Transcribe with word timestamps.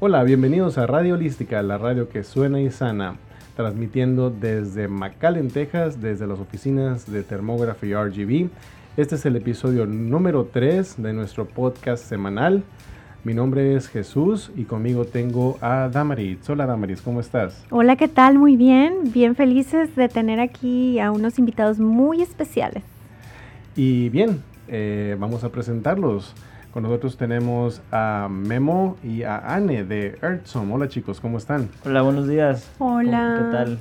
Hola, 0.00 0.22
bienvenidos 0.22 0.78
a 0.78 0.86
Radio 0.86 1.14
Holística, 1.14 1.60
la 1.60 1.76
radio 1.76 2.08
que 2.08 2.22
suena 2.22 2.60
y 2.60 2.70
sana, 2.70 3.16
transmitiendo 3.56 4.30
desde 4.30 4.86
McAllen, 4.86 5.50
Texas, 5.50 6.00
desde 6.00 6.28
las 6.28 6.38
oficinas 6.38 7.10
de 7.10 7.24
Thermography 7.24 7.92
RGB. 7.94 8.48
Este 8.96 9.16
es 9.16 9.26
el 9.26 9.34
episodio 9.34 9.86
número 9.86 10.44
3 10.52 11.02
de 11.02 11.12
nuestro 11.12 11.46
podcast 11.46 12.04
semanal. 12.04 12.62
Mi 13.24 13.34
nombre 13.34 13.74
es 13.74 13.88
Jesús 13.88 14.52
y 14.54 14.66
conmigo 14.66 15.04
tengo 15.04 15.58
a 15.60 15.88
Damaris. 15.88 16.48
Hola 16.48 16.66
Damaris, 16.66 17.02
¿cómo 17.02 17.18
estás? 17.18 17.64
Hola, 17.70 17.96
¿qué 17.96 18.06
tal? 18.06 18.38
Muy 18.38 18.54
bien, 18.54 19.12
bien 19.12 19.34
felices 19.34 19.96
de 19.96 20.08
tener 20.08 20.38
aquí 20.38 21.00
a 21.00 21.10
unos 21.10 21.40
invitados 21.40 21.80
muy 21.80 22.22
especiales. 22.22 22.84
Y 23.74 24.10
bien, 24.10 24.44
eh, 24.68 25.16
vamos 25.18 25.42
a 25.42 25.48
presentarlos. 25.48 26.36
Con 26.72 26.82
nosotros 26.82 27.16
tenemos 27.16 27.80
a 27.90 28.28
Memo 28.30 28.96
y 29.02 29.22
a 29.22 29.38
Anne 29.38 29.84
de 29.84 30.18
Earthsome. 30.22 30.72
Hola 30.74 30.88
chicos, 30.88 31.20
¿cómo 31.20 31.38
están? 31.38 31.68
Hola, 31.84 32.02
buenos 32.02 32.28
días. 32.28 32.70
Hola. 32.78 33.36
¿Qué 33.38 33.52
tal? 33.56 33.78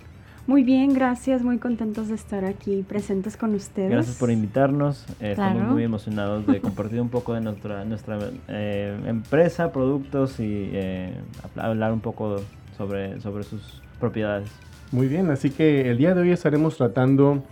Muy 0.48 0.64
bien, 0.64 0.94
gracias. 0.94 1.44
Muy 1.44 1.58
contentos 1.58 2.08
de 2.08 2.16
estar 2.16 2.46
aquí 2.46 2.86
presentes 2.88 3.36
con 3.36 3.54
ustedes. 3.54 3.92
Gracias 3.92 4.16
por 4.18 4.32
invitarnos. 4.32 5.06
Eh, 5.20 5.34
Claro. 5.36 5.52
Estamos 5.52 5.74
muy 5.74 5.84
emocionados 5.84 6.48
de 6.48 6.62
compartir 6.62 7.02
un 7.02 7.10
poco 7.10 7.34
de 7.34 7.42
nuestra, 7.42 7.84
nuestra 7.84 8.18
eh, 8.48 8.98
empresa, 9.06 9.74
productos 9.74 10.40
y 10.40 10.70
eh, 10.72 11.14
habl- 11.44 11.64
hablar 11.66 11.92
un 11.92 12.00
poco 12.00 12.38
sobre, 12.78 13.20
sobre 13.20 13.44
sus 13.44 13.82
propiedades. 14.00 14.50
Muy 14.94 15.08
bien, 15.08 15.30
así 15.30 15.50
que 15.50 15.90
el 15.92 15.98
día 15.98 16.16
de 16.16 16.22
hoy 16.22 16.32
estaremos 16.32 16.78
tratando 16.78 17.44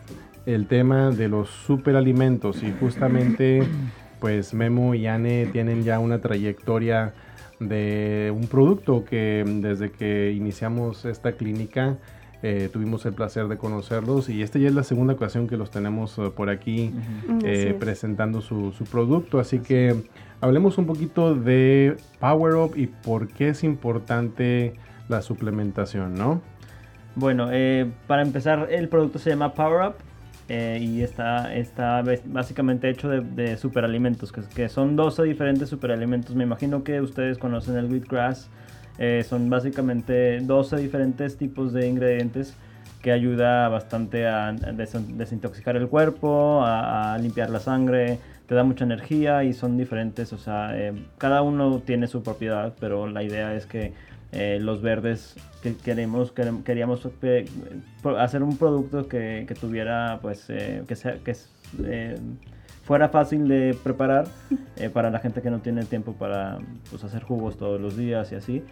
el 0.46 0.68
tema 0.68 1.12
de 1.12 1.28
los 1.28 1.50
superalimentos 1.50 2.64
y 2.64 2.72
justamente 2.80 3.68
pues 4.20 4.54
Memo 4.54 4.96
y 4.96 5.08
Anne 5.08 5.48
tienen 5.52 5.84
ya 5.84 6.00
una 6.00 6.20
trayectoria 6.20 7.14
de 7.60 8.34
un 8.36 8.48
producto 8.48 9.06
que 9.06 9.44
desde 9.46 9.92
que 9.92 10.32
iniciamos 10.32 11.06
esta 11.06 11.34
clínica 11.34 11.98
eh, 12.44 12.70
tuvimos 12.72 13.06
el 13.06 13.14
placer 13.14 13.48
de 13.48 13.58
conocerlos 13.58 14.30
y 14.30 14.44
esta 14.44 14.60
ya 14.60 14.68
es 14.68 14.76
la 14.76 14.84
segunda 14.84 15.14
ocasión 15.14 15.48
que 15.48 15.58
los 15.58 15.72
tenemos 15.72 16.18
eh, 16.18 16.30
por 16.36 16.50
aquí 16.50 16.92
Mm, 17.28 17.40
eh, 17.46 17.70
es. 17.70 17.74
presentando 17.76 18.42
su, 18.42 18.72
su 18.74 18.84
producto. 18.84 19.40
Así 19.40 19.60
que 19.60 19.96
hablemos 20.42 20.78
un 20.78 20.86
poquito 20.86 21.34
de 21.34 21.96
Power 22.20 22.56
Up 22.56 22.74
y 22.76 22.88
por 22.88 23.28
qué 23.30 23.50
es 23.50 23.64
importante 23.64 24.76
la 25.08 25.22
suplementación, 25.22 26.14
¿no? 26.16 26.42
Bueno, 27.16 27.48
eh, 27.52 27.90
para 28.08 28.22
empezar, 28.22 28.68
el 28.70 28.90
producto 28.90 29.18
se 29.18 29.30
llama 29.30 29.54
Power 29.54 29.88
Up 29.90 29.96
eh, 30.48 30.78
y 30.82 31.02
está, 31.02 31.54
está 31.56 32.04
básicamente 32.26 32.90
hecho 32.90 33.10
de, 33.10 33.22
de 33.22 33.58
superalimentos, 33.58 34.32
que, 34.32 34.42
que 34.56 34.70
son 34.70 34.96
12 34.96 35.24
diferentes 35.24 35.70
superalimentos. 35.70 36.36
Me 36.36 36.44
imagino 36.44 36.84
que 36.84 37.02
ustedes 37.02 37.38
conocen 37.38 37.78
el 37.78 37.86
wheatgrass. 37.86 38.50
eh, 38.98 39.24
son 39.28 39.50
básicamente 39.50 40.40
12 40.42 40.78
diferentes 40.78 41.38
tipos 41.38 41.74
de 41.74 41.88
ingredientes 41.88 42.56
que 43.02 43.12
ayuda 43.12 43.68
bastante 43.70 44.26
a 44.28 44.54
des- 44.54 45.18
desintoxicar 45.18 45.76
el 45.76 45.88
cuerpo, 45.90 46.64
a, 46.64 47.14
a 47.14 47.18
limpiar 47.18 47.50
la 47.50 47.60
sangre, 47.60 48.20
te 48.48 48.56
da 48.56 48.64
mucha 48.64 48.86
energía 48.86 49.44
y 49.44 49.54
son 49.54 49.78
diferentes, 49.78 50.32
o 50.34 50.38
sea, 50.38 50.78
eh, 50.78 50.94
cada 51.18 51.42
uno 51.42 51.80
tiene 51.86 52.08
su 52.08 52.24
propiedad, 52.24 52.74
pero 52.80 53.08
la 53.08 53.22
idea 53.24 53.54
es 53.56 53.66
que 53.66 53.94
eh, 54.36 54.60
los 54.62 54.82
verdes 54.82 55.36
que 55.64 55.76
queremos, 55.76 56.36
querem- 56.36 56.64
queríamos 56.64 57.08
eh, 57.22 57.46
hacer 58.20 58.44
un 58.44 58.58
producto 58.58 59.08
que, 59.08 59.46
que 59.48 59.56
tuviera, 59.56 60.20
pues, 60.22 60.46
eh, 60.50 60.84
que, 60.88 60.96
sea, 60.96 61.18
que 61.24 61.36
eh, 61.84 62.18
fuera 62.84 63.10
fácil 63.10 63.48
de 63.48 63.76
preparar 63.84 64.28
para 64.94 65.10
la 65.10 65.20
gente 65.20 65.42
que 65.42 65.50
no 65.50 65.60
tiene 65.60 65.86
tiempo 65.86 66.14
para 66.14 66.60
pues, 66.92 67.04
hacer 67.04 67.24
jugos 67.24 67.58
todos 67.58 67.80
los 67.82 67.98
días 67.98 68.32
y 68.32 68.36
así. 68.36 68.64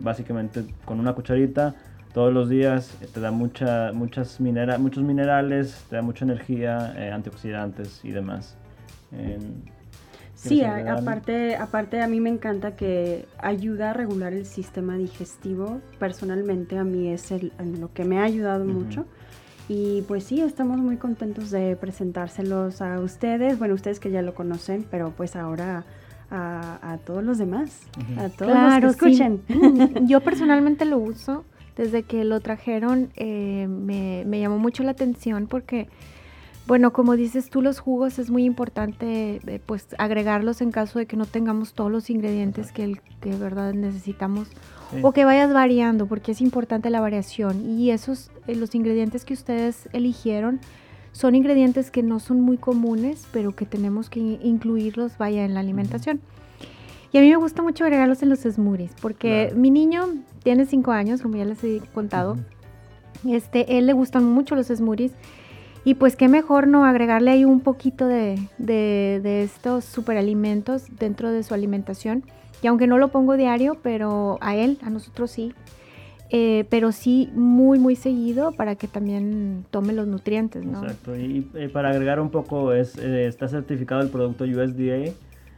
Básicamente 0.00 0.64
con 0.86 1.00
una 1.00 1.12
cucharita 1.12 1.74
todos 2.14 2.32
los 2.32 2.48
días 2.48 2.96
te 3.12 3.20
da 3.20 3.30
mucha, 3.30 3.92
muchas 3.92 4.40
minera 4.40 4.78
muchos 4.78 5.04
minerales, 5.04 5.84
te 5.90 5.96
da 5.96 6.02
mucha 6.02 6.24
energía, 6.24 6.94
antioxidantes 7.14 8.04
y 8.04 8.10
demás. 8.10 8.56
Sí, 10.48 10.60
¿quieres 10.60 10.86
a- 10.86 10.94
aparte, 10.94 11.56
aparte 11.56 12.00
a 12.00 12.08
mí 12.08 12.18
me 12.20 12.30
encanta 12.30 12.74
que 12.76 13.26
ayuda 13.38 13.90
a 13.90 13.92
regular 13.92 14.32
el 14.32 14.46
sistema 14.46 14.96
digestivo. 14.96 15.80
Personalmente 15.98 16.78
a 16.78 16.84
mí 16.84 17.08
es 17.08 17.30
el, 17.30 17.52
en 17.58 17.80
lo 17.80 17.92
que 17.92 18.04
me 18.04 18.18
ha 18.18 18.24
ayudado 18.24 18.64
mucho. 18.64 19.04
Y 19.68 20.02
pues 20.08 20.24
sí, 20.24 20.40
estamos 20.40 20.78
muy 20.78 20.96
contentos 20.96 21.50
de 21.50 21.76
presentárselos 21.76 22.80
a 22.82 22.98
ustedes. 23.00 23.58
Bueno, 23.58 23.74
ustedes 23.74 24.00
que 24.00 24.10
ya 24.10 24.22
lo 24.22 24.34
conocen, 24.34 24.84
pero 24.90 25.10
pues 25.16 25.36
ahora 25.36 25.84
a, 26.30 26.92
a 26.92 26.98
todos 26.98 27.22
los 27.22 27.38
demás, 27.38 27.82
a 28.16 28.28
todos 28.30 28.50
Claro, 28.52 28.86
los 28.88 28.96
que 28.96 29.14
sí. 29.14 29.22
escuchen. 29.22 30.06
Yo 30.08 30.20
personalmente 30.24 30.84
lo 30.86 30.98
uso. 30.98 31.44
Desde 31.76 32.02
que 32.02 32.24
lo 32.24 32.40
trajeron 32.40 33.10
eh, 33.16 33.66
me, 33.68 34.24
me 34.26 34.40
llamó 34.40 34.58
mucho 34.58 34.82
la 34.82 34.90
atención 34.90 35.46
porque, 35.46 35.88
bueno, 36.70 36.92
como 36.92 37.16
dices 37.16 37.50
tú, 37.50 37.62
los 37.62 37.80
jugos 37.80 38.20
es 38.20 38.30
muy 38.30 38.44
importante 38.44 39.40
eh, 39.44 39.60
pues 39.66 39.88
agregarlos 39.98 40.60
en 40.60 40.70
caso 40.70 41.00
de 41.00 41.06
que 41.06 41.16
no 41.16 41.26
tengamos 41.26 41.74
todos 41.74 41.90
los 41.90 42.10
ingredientes 42.10 42.70
que, 42.70 42.84
el- 42.84 43.00
que 43.20 43.30
de 43.30 43.36
verdad 43.38 43.74
necesitamos 43.74 44.46
Sí. 44.92 44.98
o 45.02 45.10
que 45.10 45.24
vayas 45.24 45.52
variando 45.52 46.06
porque 46.06 46.30
es 46.30 46.40
importante 46.40 46.88
la 46.90 47.00
variación 47.00 47.68
y 47.68 47.90
esos 47.90 48.30
eh, 48.46 48.54
los 48.54 48.76
ingredientes 48.76 49.24
que 49.24 49.34
ustedes 49.34 49.88
eligieron 49.92 50.60
son 51.10 51.34
ingredientes 51.34 51.90
que 51.90 52.04
no 52.04 52.20
son 52.20 52.40
muy 52.40 52.56
comunes 52.56 53.26
pero 53.32 53.56
que 53.56 53.66
tenemos 53.66 54.08
que 54.08 54.20
in- 54.20 54.38
incluirlos 54.40 55.18
vaya 55.18 55.44
en 55.44 55.54
la 55.54 55.60
alimentación. 55.60 56.20
Y 57.12 57.18
a 57.18 57.20
mí 57.20 57.28
me 57.30 57.36
gusta 57.36 57.62
mucho 57.62 57.82
agregarlos 57.82 58.22
en 58.22 58.28
los 58.28 58.40
smoothies 58.42 58.92
porque 59.02 59.46
Claro. 59.48 59.60
mi 59.60 59.72
niño 59.72 60.02
tiene 60.44 60.66
cinco 60.66 60.92
años 60.92 61.20
como 61.20 61.36
ya 61.36 61.44
les 61.46 61.64
he 61.64 61.80
contado. 61.92 62.36
Este 63.28 63.76
él 63.78 63.86
le 63.86 63.92
gustan 63.92 64.24
mucho 64.24 64.54
los 64.54 64.68
smoothies 64.68 65.12
y 65.84 65.94
pues 65.94 66.16
qué 66.16 66.28
mejor 66.28 66.66
no 66.66 66.84
agregarle 66.84 67.30
ahí 67.30 67.44
un 67.44 67.60
poquito 67.60 68.06
de, 68.06 68.38
de, 68.58 69.20
de 69.22 69.42
estos 69.42 69.84
superalimentos 69.84 70.84
dentro 70.98 71.30
de 71.32 71.42
su 71.42 71.54
alimentación. 71.54 72.24
Y 72.62 72.66
aunque 72.66 72.86
no 72.86 72.98
lo 72.98 73.08
pongo 73.08 73.36
diario, 73.38 73.78
pero 73.82 74.36
a 74.42 74.54
él, 74.54 74.78
a 74.82 74.90
nosotros 74.90 75.30
sí. 75.30 75.54
eh, 76.30 76.64
pero 76.70 76.92
sí 76.92 77.30
muy, 77.34 77.78
muy 77.78 77.96
seguido 77.96 78.52
para 78.52 78.76
que 78.76 78.86
también 78.86 79.64
tome 79.70 79.92
los 79.92 80.06
nutrientes, 80.06 80.64
¿no? 80.64 80.82
Exacto. 80.82 81.16
Y 81.16 81.50
eh, 81.54 81.68
para 81.68 81.90
agregar 81.90 82.20
un 82.20 82.30
poco, 82.30 82.72
es, 82.72 82.96
eh, 82.98 83.26
está 83.26 83.48
certificado 83.48 84.00
el 84.00 84.10
producto 84.10 84.44
USDA 84.44 85.12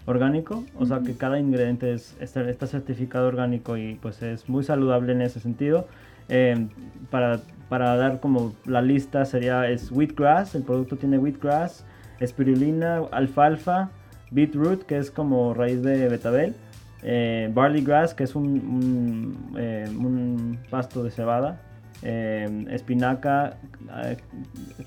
orgánico, 0.06 0.64
o 0.74 0.86
sea 0.86 1.00
que 1.00 1.14
cada 1.14 1.38
ingrediente 1.38 1.92
es, 1.92 2.16
está, 2.20 2.48
está 2.48 2.66
certificado 2.66 3.28
orgánico 3.28 3.76
y 3.76 3.96
pues 3.96 4.22
es 4.22 4.48
muy 4.48 4.64
saludable 4.64 5.12
en 5.12 5.22
ese 5.22 5.40
sentido. 5.40 5.86
Eh, 6.28 6.68
para, 7.10 7.40
para 7.72 7.96
dar 7.96 8.20
como 8.20 8.52
la 8.66 8.82
lista 8.82 9.24
sería 9.24 9.66
es 9.66 9.90
wheatgrass, 9.90 10.54
el 10.54 10.62
producto 10.62 10.98
tiene 10.98 11.16
wheatgrass, 11.16 11.86
espirulina, 12.20 13.00
alfalfa, 13.10 13.88
beetroot, 14.30 14.82
que 14.82 14.98
es 14.98 15.10
como 15.10 15.54
raíz 15.54 15.82
de 15.82 16.06
betabel, 16.10 16.54
eh, 17.02 17.50
barley 17.54 17.82
grass, 17.82 18.12
que 18.12 18.24
es 18.24 18.34
un, 18.34 19.54
eh, 19.56 19.88
pasto 20.68 21.02
de 21.02 21.10
cebada, 21.10 21.62
eh, 22.02 22.66
espinaca, 22.68 23.56
eh, 24.04 24.18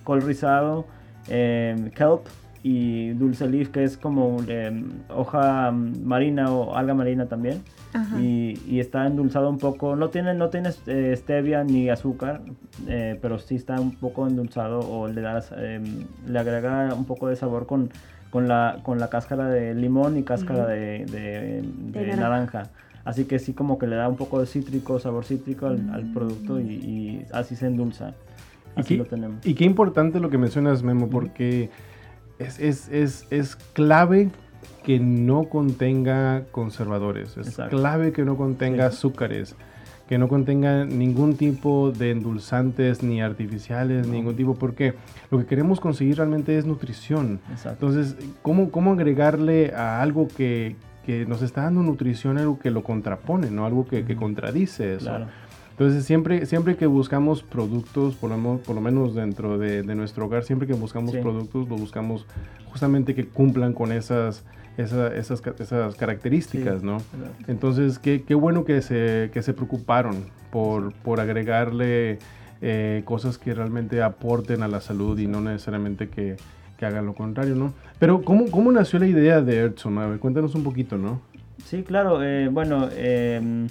col 0.03 0.21
rizado, 0.21 0.85
eh, 1.27 1.89
kelp 1.95 2.27
y 2.67 3.09
dulce 3.11 3.47
leaf, 3.47 3.69
que 3.69 3.83
es 3.83 3.95
como 3.95 4.37
eh, 4.47 4.83
hoja 5.15 5.71
marina 5.71 6.51
o 6.51 6.75
alga 6.75 6.95
marina 6.95 7.27
también. 7.27 7.61
Ajá. 7.93 8.19
Y, 8.19 8.59
y 8.67 8.79
está 8.79 9.05
endulzado 9.05 9.51
un 9.51 9.59
poco, 9.59 9.95
no 9.95 10.09
tiene, 10.09 10.33
no 10.33 10.49
tiene 10.49 10.69
eh, 10.87 11.13
stevia 11.15 11.63
ni 11.63 11.89
azúcar, 11.91 12.41
eh, 12.87 13.19
pero 13.21 13.37
sí 13.37 13.53
está 13.55 13.79
un 13.79 13.91
poco 13.95 14.25
endulzado 14.27 14.79
o 14.79 15.07
le, 15.07 15.21
das, 15.21 15.53
eh, 15.55 15.79
le 16.27 16.39
agrega 16.39 16.91
un 16.95 17.05
poco 17.05 17.27
de 17.27 17.35
sabor 17.35 17.67
con, 17.67 17.91
con, 18.31 18.47
la, 18.47 18.79
con 18.81 18.97
la 18.99 19.09
cáscara 19.11 19.47
de 19.47 19.75
limón 19.75 20.17
y 20.17 20.23
cáscara 20.23 20.65
de, 20.65 21.05
de- 21.05 21.61
De 21.91 22.03
de 22.03 22.15
naranja. 22.17 22.63
Así 23.03 23.25
que 23.25 23.37
sí 23.37 23.53
como 23.53 23.77
que 23.77 23.85
le 23.85 23.95
da 23.95 24.09
un 24.09 24.15
poco 24.17 24.39
de 24.39 24.47
cítrico, 24.47 24.97
sabor 24.97 25.23
cítrico 25.25 25.67
al, 25.67 25.87
al 25.93 26.11
producto 26.11 26.59
y, 26.59 26.63
y 26.63 27.25
así 27.31 27.55
se 27.55 27.67
endulza. 27.67 28.15
¿Y 28.75 28.79
Así 28.79 28.89
qué- 28.95 28.97
lo 28.97 29.05
tenemos. 29.05 29.45
Y 29.45 29.53
qué 29.53 29.65
importante 29.65 30.19
lo 30.19 30.31
que 30.31 30.39
mencionas, 30.39 30.81
Memo, 30.81 31.07
porque 31.09 31.69
es, 32.39 32.59
es, 32.59 32.89
es, 32.89 33.25
es 33.31 33.55
clave 33.55 34.29
que 34.83 34.99
no 34.99 35.45
contenga 35.45 36.43
conservadores, 36.51 37.37
es 37.37 37.47
Exacto. 37.47 37.77
clave 37.77 38.11
que 38.11 38.23
no 38.23 38.37
contenga 38.37 38.89
Sí. 38.91 38.95
azúcares, 38.97 39.55
que 40.07 40.17
no 40.19 40.27
contenga 40.27 40.85
ningún 40.85 41.35
tipo 41.37 41.91
de 41.91 42.11
endulzantes 42.11 43.01
ni 43.01 43.21
artificiales, 43.21 44.05
No. 44.05 44.13
ningún 44.13 44.35
tipo, 44.35 44.53
porque 44.53 44.93
lo 45.31 45.39
que 45.39 45.45
queremos 45.45 45.79
conseguir 45.79 46.17
realmente 46.17 46.57
es 46.57 46.65
nutrición. 46.65 47.39
Exacto. 47.51 47.87
Entonces, 47.87 48.15
¿cómo, 48.43 48.69
cómo 48.69 48.91
agregarle 48.93 49.73
a 49.73 50.01
algo 50.03 50.27
que, 50.27 50.75
que 51.05 51.25
nos 51.25 51.41
está 51.41 51.63
dando 51.63 51.81
nutrición 51.81 52.37
algo 52.37 52.59
que 52.59 52.69
lo 52.69 52.83
contrapone, 52.83 53.49
¿no? 53.49 53.65
Algo 53.65 53.87
que, 53.87 54.05
que 54.05 54.15
contradice 54.15 54.95
eso? 54.95 55.05
Claro. 55.05 55.27
Entonces, 55.75 56.05
siempre, 56.05 56.45
siempre 56.45 56.77
que 56.77 56.85
buscamos 56.85 57.43
productos, 57.43 58.15
por 58.15 58.31
lo, 58.31 58.57
por 58.59 58.75
lo 58.75 58.81
menos 58.81 59.13
dentro 59.13 59.57
de, 59.57 59.83
nuestro 59.83 60.25
hogar, 60.25 60.45
siempre 60.45 60.69
que 60.69 60.73
buscamos 60.73 61.17
productos, 61.17 61.67
lo 61.67 61.75
buscamos 61.75 62.25
justamente 62.67 63.13
que 63.13 63.25
cumplan 63.27 63.73
con 63.73 63.91
esas, 63.91 64.45
esas, 64.77 65.41
esas, 65.59 65.95
características, 65.97 66.81
¿no? 66.81 66.99
Entonces, 67.47 67.99
qué, 67.99 68.23
qué, 68.23 68.35
bueno 68.35 68.63
que 68.63 68.81
se, 68.81 69.29
que 69.33 69.41
se 69.41 69.53
preocuparon 69.53 70.27
por, 70.49 70.93
por 70.93 71.19
agregarle 71.19 72.19
eh, 72.61 73.01
cosas 73.03 73.37
que 73.37 73.53
realmente 73.53 74.01
aporten 74.01 74.63
a 74.63 74.69
la 74.69 74.79
salud 74.79 75.19
y 75.19 75.27
no 75.27 75.41
necesariamente 75.41 76.07
que, 76.07 76.37
que 76.77 76.85
hagan 76.85 77.05
lo 77.05 77.15
contrario, 77.15 77.53
¿no? 77.55 77.73
Pero, 77.99 78.21
¿cómo, 78.21 78.49
¿cómo 78.49 78.71
nació 78.71 78.97
la 78.99 79.07
idea 79.07 79.41
de 79.41 79.57
Earthson? 79.57 79.97
A 79.97 80.07
ver, 80.07 80.19
cuéntanos 80.19 80.55
un 80.55 80.63
poquito, 80.63 80.97
¿no? 80.97 81.19
Sí, 81.63 81.83
claro. 81.83 82.23
Eh, 82.23 82.49
bueno, 82.49 82.89
em, 82.95 83.67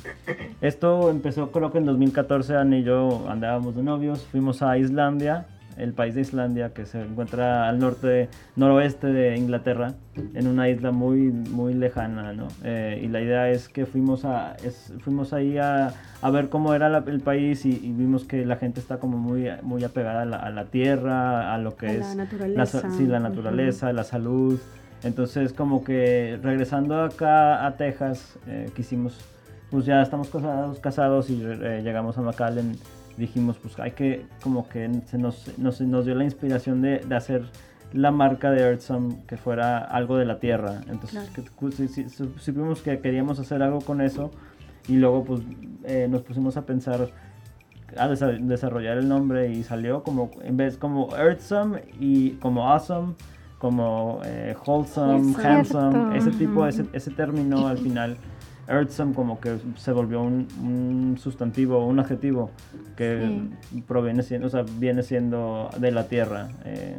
esto 0.61 1.11
empezó 1.11 1.51
creo 1.53 1.71
que 1.71 1.79
en 1.79 1.85
2014, 1.85 2.57
Ana 2.57 2.79
y 2.79 2.85
yo 2.85 3.27
andábamos 3.29 3.77
de 3.77 3.83
novios, 3.83 4.25
fuimos 4.27 4.63
a 4.63 4.79
Islandia, 4.79 5.47
el 5.77 5.93
país 5.93 6.15
de 6.15 6.21
Islandia 6.21 6.73
que 6.73 6.87
se 6.87 7.03
encuentra 7.03 7.69
al 7.69 7.79
norte, 7.79 8.29
noroeste 8.57 9.09
de 9.09 9.37
Inglaterra, 9.37 9.95
en 10.35 10.47
una 10.47 10.69
isla 10.69 10.93
muy, 10.93 11.31
muy 11.31 11.75
lejana, 11.75 12.33
¿no? 12.33 12.49
Eh, 12.63 13.01
y 13.03 13.09
la 13.09 13.21
idea 13.21 13.51
es 13.51 13.69
que 13.69 13.87
fuimos, 13.87 14.25
a, 14.25 14.57
fuimos 15.01 15.33
ahí 15.33 15.59
a, 15.59 15.93
a, 16.23 16.31
ver 16.31 16.49
cómo 16.49 16.75
era 16.75 16.99
el 17.07 17.21
país 17.21 17.65
y, 17.67 17.93
vimos 17.93 18.25
que 18.25 18.45
la 18.47 18.57
gente 18.57 18.81
está 18.81 18.99
como 18.99 19.19
muy, 19.19 19.49
muy 19.63 19.83
apegada 19.85 20.23
a 20.23 20.51
la, 20.51 20.65
tierra, 20.67 21.55
a 21.55 21.59
lo 21.59 21.77
que 21.77 21.97
es 21.97 22.01
la 22.01 22.15
naturaleza, 22.15 22.91
sí, 22.91 23.07
la 23.07 23.21
naturaleza, 23.21 23.93
la 23.93 24.05
salud. 24.05 24.59
Entonces, 25.05 25.53
como 25.53 25.85
que 25.85 26.39
regresando 26.43 27.03
acá 27.03 27.67
a 27.67 27.77
Texas, 27.77 28.39
eh, 28.47 28.71
quisimos, 28.75 29.19
pues 29.71 29.85
ya 29.85 30.01
estamos 30.01 30.29
casados, 30.31 30.81
casados 30.81 31.31
y 31.31 31.43
eh, 31.45 31.83
llegamos 31.85 32.17
a 32.17 32.23
McAllen, 32.23 32.77
dijimos, 33.19 33.59
pues 33.59 33.79
hay 33.79 33.91
que, 33.93 34.27
como 34.43 34.67
que 34.69 34.91
se 35.07 35.19
nos, 35.19 35.57
nos, 35.59 35.81
nos 35.83 36.07
dio 36.07 36.15
la 36.15 36.25
inspiración 36.25 36.81
de, 36.81 37.01
de, 37.01 37.15
hacer 37.15 37.45
la 37.93 38.11
marca 38.11 38.51
de 38.51 38.63
Earthsome 38.63 39.17
que 39.29 39.37
fuera 39.37 39.79
algo 39.79 40.17
de 40.17 40.25
la 40.25 40.41
tierra. 40.41 40.81
Entonces, 40.89 41.31
supimos 42.39 42.81
que 42.81 42.99
queríamos 43.01 43.39
hacer 43.39 43.63
algo 43.63 43.81
con 43.81 44.01
eso 44.01 44.31
y 44.89 44.97
luego, 44.97 45.23
pues, 45.25 45.43
eh, 45.85 46.09
nos 46.11 46.23
pusimos 46.23 46.57
a 46.57 46.65
pensar 46.65 47.11
a 47.97 48.09
desarrollar 48.09 48.99
el 48.99 49.09
nombre 49.09 49.53
y 49.53 49.63
salió 49.63 50.03
como, 50.03 50.31
en 50.43 50.57
vez 50.57 50.77
como 50.79 51.15
Earthsome 51.15 51.83
y 52.01 52.31
como 52.37 52.69
Awesome 52.69 53.15
como 53.65 54.21
eh, 54.27 54.55
wholesome, 54.67 55.35
handsome, 55.43 56.19
ese 56.19 56.33
tipo, 56.33 56.67
ese, 56.67 56.85
ese 56.93 57.11
término 57.11 57.67
al 57.67 57.79
final, 57.79 58.19
earthsome 58.69 59.15
como 59.15 59.41
que 59.41 59.57
se 59.79 59.91
volvió 59.91 60.21
un, 60.21 61.17
sustantivo, 61.19 61.87
un 61.87 61.99
adjetivo 61.99 62.51
que 62.95 63.41
proviene 63.89 64.23
siendo, 64.23 64.49
o 64.49 64.51
sea, 64.51 64.67
viene 64.77 65.03
siendo 65.03 65.71
de 65.79 65.93
la 65.93 66.09
tierra, 66.09 66.51
eh, 66.67 66.99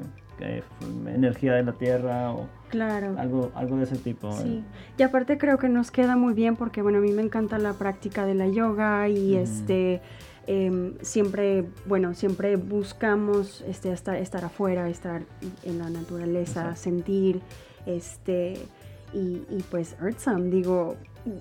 energía 1.05 1.53
de 1.53 1.61
la 1.61 1.73
tierra 1.73 2.31
o 2.31 2.47
claro. 2.69 3.13
algo, 3.19 3.51
algo 3.53 3.77
de 3.77 3.83
ese 3.83 3.97
tipo. 3.97 4.31
Sí. 4.31 4.63
Y 4.97 5.03
aparte 5.03 5.37
creo 5.37 5.59
que 5.59 5.69
nos 5.69 5.91
queda 5.91 6.15
muy 6.15 6.33
bien 6.33 6.55
porque 6.55 6.81
bueno, 6.81 6.97
a 6.97 7.01
mí 7.01 7.11
me 7.11 7.21
encanta 7.21 7.59
la 7.59 7.73
práctica 7.73 8.25
de 8.25 8.33
la 8.33 8.47
yoga 8.47 9.07
y 9.07 9.35
este 9.35 10.01
Em, 10.47 10.93
siempre, 11.01 11.65
bueno, 11.85 12.13
siempre 12.13 12.55
buscamos 12.55 13.61
este, 13.67 13.91
estar, 13.91 14.15
estar 14.15 14.45
afuera, 14.45 14.87
estar 14.89 15.23
en 15.63 15.79
la 15.79 15.89
naturaleza, 15.89 16.75
sentir, 16.75 17.41
este, 17.85 18.53
y, 19.13 19.41
y 19.49 19.63
pues 19.71 19.95
Earthsome, 20.01 20.49
digo, 20.49 20.95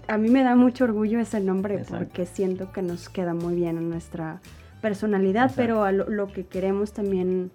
a 0.09 0.19
mí 0.19 0.31
me 0.31 0.43
da 0.43 0.57
mucho 0.57 0.85
orgullo 0.85 1.21
ese 1.21 1.41
nombre 1.41 1.85
porque 1.89 2.27
siento 2.27 2.73
que 2.73 2.83
nos 2.83 3.09
queda 3.09 3.35
muy 3.35 3.55
bien 3.55 3.77
en 3.79 3.91
nuestra 3.91 4.41
personalidad, 4.81 5.53
pero 5.57 5.85
a 5.85 5.93
lo, 5.93 6.27
que 6.29 6.45
queremos 6.47 6.93
también 6.93 7.51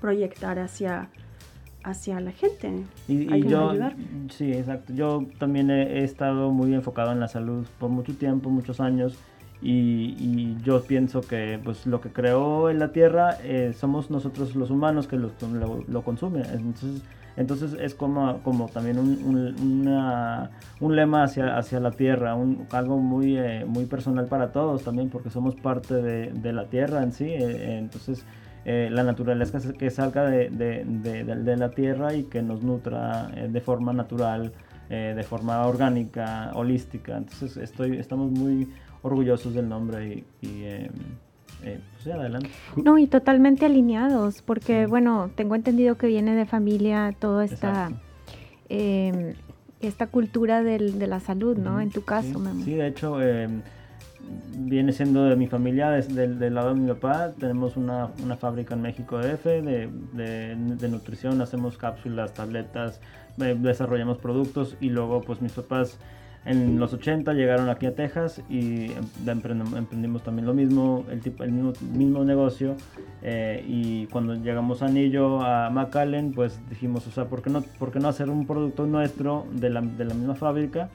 proyectar 0.00 0.58
hacia 0.58 1.08
hacia 1.84 2.20
la 2.20 2.32
gente. 2.32 2.82
Y, 3.06 3.48
yo, 3.48 3.72
sí, 4.30 4.52
exacto. 4.52 4.92
Yo 4.92 5.24
también 5.38 5.70
he, 5.70 6.04
estado 6.04 6.50
muy 6.50 6.74
enfocado 6.74 7.12
en 7.12 7.20
la 7.20 7.28
salud 7.28 7.66
por 7.78 7.88
mucho 7.88 8.14
tiempo, 8.14 8.50
muchos 8.50 8.80
años. 8.80 9.16
Y, 9.60 10.56
yo 10.62 10.82
pienso 10.82 11.20
que 11.20 11.58
pues 11.62 11.86
lo 11.86 12.00
que 12.00 12.10
creó 12.10 12.70
en 12.70 12.78
la 12.78 12.92
Tierra 12.92 13.38
eh, 13.42 13.72
somos 13.76 14.10
nosotros 14.10 14.54
los 14.54 14.70
humanos 14.70 15.06
que 15.06 15.16
lo, 15.16 15.30
lo, 15.88 16.02
consumen. 16.02 16.44
Entonces, 16.52 17.02
entonces 17.36 17.76
es 17.80 17.94
como, 17.94 18.40
como 18.42 18.68
también 18.68 18.98
un, 18.98 19.88
un 20.80 20.96
lema 20.96 21.24
hacia, 21.24 21.56
hacia 21.56 21.80
la 21.80 21.92
Tierra, 21.92 22.34
un, 22.34 22.66
algo 22.70 22.98
muy, 22.98 23.36
eh, 23.36 23.64
muy 23.66 23.86
personal 23.86 24.26
para 24.26 24.52
todos 24.52 24.82
también 24.84 25.08
porque 25.08 25.30
somos 25.30 25.54
parte 25.56 25.94
de, 25.94 26.52
la 26.52 26.66
Tierra 26.66 27.02
en 27.02 27.12
sí. 27.12 27.26
Eh, 27.26 27.78
entonces 27.78 28.24
la 28.64 29.02
naturaleza 29.02 29.60
que 29.78 29.88
salga 29.88 30.26
de, 30.26 30.50
de, 30.50 30.84
de, 30.84 31.56
la 31.56 31.70
Tierra 31.70 32.12
y 32.12 32.24
que 32.24 32.42
nos 32.42 32.62
nutra 32.62 33.28
de 33.28 33.60
forma 33.62 33.94
natural, 33.94 34.52
de 34.90 35.22
forma 35.22 35.66
orgánica, 35.66 36.50
holística. 36.54 37.16
Entonces 37.16 37.56
estoy, 37.56 37.96
estamos 37.96 38.30
muy 38.30 38.68
orgullosos 39.02 39.54
del 39.54 39.68
nombre 39.68 40.24
y, 40.40 40.64
em, 40.64 40.90
eh, 41.62 41.80
pues 41.94 42.14
adelante. 42.14 42.50
No, 42.76 42.98
y 42.98 43.06
totalmente 43.06 43.66
alineados, 43.66 44.42
porque 44.42 44.86
bueno, 44.86 45.30
tengo 45.34 45.54
entendido 45.54 45.96
que 45.96 46.06
viene 46.06 46.34
de 46.34 46.46
familia 46.46 47.14
toda 47.18 47.44
esta, 47.44 47.90
em, 48.68 49.34
esta 49.80 50.06
cultura 50.06 50.62
del, 50.62 50.98
de 50.98 51.06
la 51.06 51.20
salud, 51.20 51.56
¿no? 51.56 51.80
En 51.80 51.90
tu 51.90 52.04
caso, 52.04 52.40
sí, 52.54 52.62
sí 52.64 52.74
de 52.74 52.86
hecho, 52.86 53.20
em, 53.20 53.62
viene 54.56 54.92
siendo 54.92 55.24
de 55.24 55.36
mi 55.36 55.46
familia, 55.46 55.90
del, 55.90 56.38
del, 56.38 56.54
lado 56.54 56.74
de 56.74 56.80
mi 56.80 56.88
papá, 56.88 57.32
tenemos 57.38 57.76
una, 57.76 58.10
una 58.22 58.36
fábrica 58.36 58.74
en 58.74 58.82
México 58.82 59.18
DF 59.18 59.44
de, 59.44 59.88
de, 60.12 60.56
de 60.56 60.88
nutrición, 60.88 61.40
hacemos 61.40 61.78
cápsulas, 61.78 62.34
tabletas, 62.34 63.00
eh, 63.40 63.56
desarrollamos 63.58 64.18
productos 64.18 64.76
y 64.80 64.90
luego 64.90 65.22
pues 65.22 65.40
mis 65.40 65.52
papás 65.52 65.98
en 66.44 66.78
los 66.78 66.92
80 66.92 67.34
llegaron 67.34 67.68
aquí 67.68 67.86
a 67.86 67.94
Texas 67.94 68.42
y 68.48 68.92
emprendimos 69.26 70.22
también 70.22 70.46
lo 70.46 70.54
mismo, 70.54 71.04
el, 71.10 71.20
tipo, 71.20 71.44
el 71.44 71.52
mismo, 71.52 72.24
negocio. 72.24 72.76
Eh, 73.22 73.64
y 73.66 74.06
cuando 74.06 74.34
llegamos 74.34 74.82
a 74.82 74.86
Anillo, 74.86 75.42
a 75.42 75.68
McAllen, 75.70 76.32
pues 76.32 76.60
dijimos, 76.70 77.06
o 77.06 77.10
sea, 77.10 77.26
¿por 77.26 77.42
qué 77.42 77.50
no, 77.50 77.62
por 77.78 77.90
qué 77.90 78.00
no 78.00 78.08
hacer 78.08 78.30
un 78.30 78.46
producto 78.46 78.86
nuestro 78.86 79.46
de 79.52 79.70
la, 79.70 79.80
de 79.80 80.04
la 80.04 80.14
misma 80.14 80.34
fábrica 80.34 80.88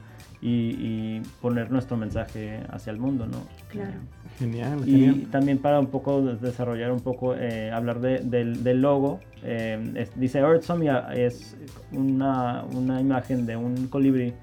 y, 0.44 1.22
poner 1.40 1.70
nuestro 1.70 1.96
mensaje 1.96 2.60
hacia 2.70 2.90
el 2.90 2.98
mundo, 2.98 3.26
¿no? 3.26 3.38
Claro. 3.68 3.94
Genial, 4.38 4.82
y 4.86 5.26
también 5.30 5.58
para 5.58 5.78
un 5.78 5.86
poco 5.86 6.20
desarrollar 6.22 6.90
un 6.90 7.00
poco, 7.00 7.34
eh, 7.36 7.70
hablar 7.70 8.00
de, 8.00 8.18
del, 8.18 8.82
logo, 8.82 9.20
eh, 9.42 10.06
dice 10.16 10.40
Earthsome 10.40 10.90
es 11.14 11.56
una, 11.92 12.64
una, 12.64 13.00
imagen 13.00 13.46
de 13.46 13.56
un 13.56 13.86
colibrí. 13.86 14.34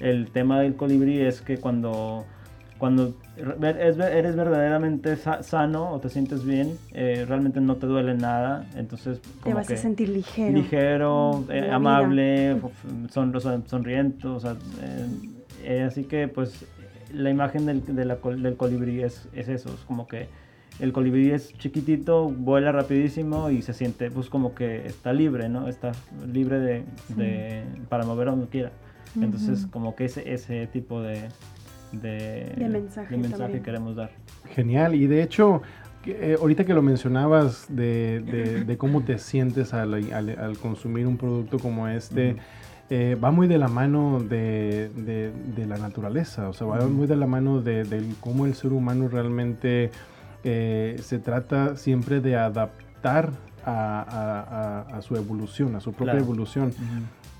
El 0.00 0.30
tema 0.32 0.60
del 0.60 0.74
colibrí 0.74 1.20
es 1.20 1.40
que 1.40 1.58
cuando, 1.58 2.26
cuando 2.78 3.14
eres, 3.36 3.96
verdaderamente 3.96 5.16
sano 5.16 5.92
o 5.92 6.00
te 6.00 6.08
sientes 6.08 6.44
bien, 6.44 6.76
eh, 6.92 7.24
realmente 7.28 7.60
no 7.60 7.76
te 7.76 7.86
duele 7.86 8.14
nada, 8.14 8.66
entonces 8.76 9.20
te 9.44 9.54
vas 9.54 9.70
a 9.70 9.76
sentir 9.76 10.08
ligero. 10.08 10.52
Ligero, 10.52 11.44
amable, 11.70 12.60
son, 13.08 13.32
sonriente, 13.66 14.26
o 14.26 14.40
sea, 14.40 14.56
así 15.86 16.04
que 16.04 16.28
pues 16.28 16.66
la 17.12 17.30
imagen 17.30 17.66
del, 17.66 17.82
del 17.84 18.56
colibrí 18.56 19.02
es, 19.02 19.28
es, 19.32 19.48
eso, 19.48 19.68
es 19.72 19.80
como 19.86 20.06
que 20.06 20.28
el 20.80 20.92
colibrí 20.92 21.30
es 21.30 21.56
chiquitito, 21.58 22.28
vuela 22.30 22.70
rapidísimo 22.70 23.50
y 23.50 23.62
se 23.62 23.72
siente 23.72 24.10
pues 24.10 24.28
como 24.28 24.54
que 24.54 24.86
está 24.86 25.12
libre, 25.12 25.48
¿no? 25.48 25.68
Está 25.68 25.92
libre 26.32 26.60
de, 26.60 26.84
de 27.16 27.64
para 27.88 28.04
mover 28.04 28.28
a 28.28 28.30
donde 28.32 28.46
quiera. 28.48 28.70
Entonces 29.20 29.66
como 29.66 29.96
que 29.96 30.04
ese, 30.04 30.32
ese 30.32 30.66
tipo 30.68 31.02
de, 31.02 31.28
de, 31.92 32.68
mensaje, 32.68 33.16
mensaje 33.16 33.60
queremos 33.62 33.96
dar. 33.96 34.10
Genial, 34.54 34.94
y 34.94 35.06
de 35.06 35.22
hecho, 35.22 35.62
eh, 36.06 36.36
ahorita 36.38 36.64
que 36.64 36.74
lo 36.74 36.82
mencionabas 36.82 37.66
de, 37.68 38.64
de, 38.66 38.78
cómo 38.78 39.02
te 39.02 39.18
sientes 39.18 39.74
al, 39.74 39.94
al, 40.12 40.58
consumir 40.58 41.06
un 41.06 41.16
producto 41.16 41.58
como 41.58 41.88
este, 41.88 42.36
eh, 42.90 43.16
va 43.22 43.30
muy 43.30 43.48
de 43.48 43.58
la 43.58 43.68
mano 43.68 44.18
de, 44.18 44.88
de, 44.88 45.66
la 45.66 45.76
naturaleza, 45.76 46.48
o 46.48 46.54
sea, 46.54 46.66
va 46.66 46.86
muy 46.86 47.06
de 47.06 47.16
la 47.16 47.26
mano 47.26 47.60
de, 47.60 48.02
cómo 48.20 48.46
el 48.46 48.54
ser 48.54 48.72
humano 48.72 49.08
realmente 49.08 49.90
eh, 50.42 50.96
se 51.02 51.18
trata 51.18 51.76
siempre 51.76 52.20
de 52.20 52.36
adaptar 52.36 53.32
a, 53.66 54.86
a, 54.90 55.02
su 55.02 55.16
evolución, 55.16 55.76
a 55.76 55.80
su 55.80 55.92
propia 55.92 56.18
evolución. 56.18 56.72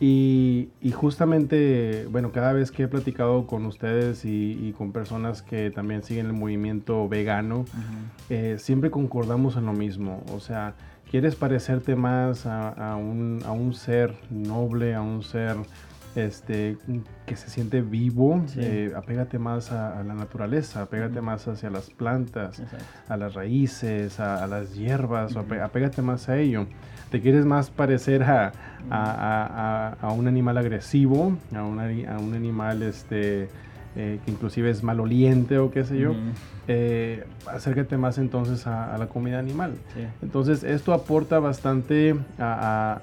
y, 0.00 0.69
y, 0.83 0.93
justamente, 0.93 2.07
bueno, 2.11 2.31
cada 2.31 2.52
vez 2.52 2.71
que 2.71 2.83
he 2.83 2.88
platicado 2.88 3.47
con 3.47 3.64
ustedes 3.64 4.26
y, 4.26 4.75
con 4.76 4.93
personas 4.93 5.40
que 5.40 5.71
también 5.71 6.02
siguen 6.02 6.26
el 6.26 6.35
movimiento 6.35 7.09
vegano, 7.09 7.64
eh, 8.28 8.57
siempre 8.59 8.90
concordamos 8.90 9.57
en 9.57 9.64
lo 9.64 9.73
mismo, 9.73 10.23
o 10.35 10.40
sea, 10.40 10.75
quieres 11.10 11.34
parecerte 11.36 11.96
más 11.96 12.46
a, 12.46 12.96
un, 12.96 13.40
a 13.46 13.52
un, 13.52 13.72
ser 13.74 14.14
noble, 14.30 14.94
a 14.94 15.00
un 15.02 15.22
ser 15.22 15.56
este, 16.16 16.76
que 17.26 17.36
se 17.36 17.48
siente 17.50 17.80
vivo, 17.82 18.42
Sí. 18.46 18.60
eh, 18.62 18.92
apégate 18.96 19.38
más 19.38 19.70
a, 19.72 19.98
a 19.98 20.02
la 20.02 20.14
naturaleza, 20.14 20.82
apégate 20.82 21.20
más 21.20 21.46
hacia 21.46 21.70
las 21.70 21.90
plantas, 21.90 22.58
Exacto. 22.60 22.84
a 23.08 23.16
las 23.16 23.34
raíces, 23.34 24.18
a, 24.18 24.46
las 24.46 24.74
hierbas, 24.74 25.36
apé- 25.36 25.60
apégate 25.62 26.02
más 26.02 26.28
a 26.28 26.36
ello. 26.38 26.66
Te 27.10 27.20
quieres 27.20 27.44
más 27.46 27.70
parecer 27.70 28.22
a, 28.24 28.48
a- 28.48 28.52
a- 28.90 29.88
a- 29.90 29.92
a 30.00 30.12
un 30.12 30.26
animal 30.28 30.58
agresivo, 30.58 31.36
a 31.54 31.62
un, 31.62 31.78
un 31.78 32.34
animal 32.34 32.82
este, 32.82 33.48
eh, 33.97 34.18
que 34.25 34.30
inclusive 34.30 34.71
es 34.71 34.83
maloliente 34.83 35.59
o 35.59 35.71
qué 35.71 35.85
sé 35.85 35.99
yo, 35.99 36.11
Ujú. 36.12 36.18
eh, 36.68 37.25
acércate 37.47 37.97
más 37.97 38.18
entonces 38.18 38.66
a, 38.66 38.95
a 38.95 38.99
la 38.99 39.07
comida 39.07 39.38
animal. 39.38 39.73
Sí. 39.95 40.00
Entonces 40.23 40.62
esto 40.62 40.92
aporta 40.92 41.38
bastante 41.38 42.14
a, 42.38 43.00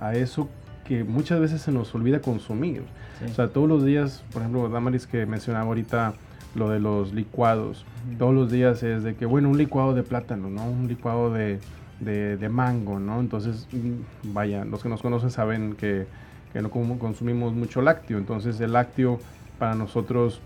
a- 0.00 0.06
a- 0.08 0.14
eso 0.14 0.48
que 0.86 1.02
muchas 1.04 1.40
veces 1.40 1.62
se 1.62 1.72
nos 1.72 1.94
olvida 1.94 2.20
consumir. 2.20 2.82
Sí. 3.18 3.24
O 3.30 3.34
sea, 3.34 3.48
todos 3.48 3.68
los 3.68 3.84
días, 3.84 4.22
por 4.32 4.42
ejemplo, 4.42 4.68
Damaris 4.68 5.06
que 5.06 5.26
mencionaba 5.26 5.66
ahorita 5.66 6.12
lo 6.54 6.70
de 6.70 6.78
los 6.80 7.12
licuados, 7.12 7.84
Ujú. 8.08 8.18
todos 8.18 8.34
los 8.34 8.50
días 8.50 8.82
es 8.82 9.02
de 9.02 9.14
que, 9.14 9.26
bueno, 9.26 9.48
un 9.48 9.58
licuado 9.58 9.94
de 9.94 10.02
plátano, 10.02 10.48
¿no? 10.48 10.64
Un 10.64 10.86
licuado 10.86 11.32
de, 11.32 11.58
de- 12.00 12.36
de 12.36 12.48
mango, 12.48 12.98
¿no? 13.00 13.20
Entonces, 13.20 13.66
mm, 13.72 14.32
vaya, 14.32 14.64
los 14.64 14.82
que 14.82 14.88
nos 14.88 15.02
conocen 15.02 15.30
saben 15.30 15.74
que, 15.74 16.06
que 16.52 16.62
no 16.62 16.70
consumimos 16.70 17.52
mucho 17.52 17.82
lácteo, 17.82 18.16
entonces 18.18 18.60
el 18.60 18.72
lácteo 18.72 19.18
para 19.58 19.74
nosotros 19.74 20.40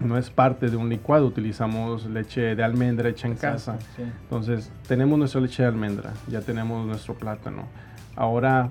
no 0.00 0.18
es 0.18 0.30
parte 0.30 0.68
de 0.68 0.76
un 0.76 0.88
licuado, 0.88 1.26
utilizamos 1.26 2.06
leche 2.06 2.56
de 2.56 2.62
almendra 2.64 3.08
hecha 3.08 3.26
en 3.28 3.34
Exacto, 3.34 3.56
casa. 3.72 3.78
sí. 3.96 4.02
Entonces, 4.22 4.72
tenemos 4.88 5.18
nuestra 5.18 5.40
leche 5.40 5.62
de 5.62 5.68
almendra, 5.68 6.12
ya 6.28 6.40
tenemos 6.40 6.84
nuestro 6.86 7.14
plátano. 7.14 7.66
Ahora, 8.16 8.70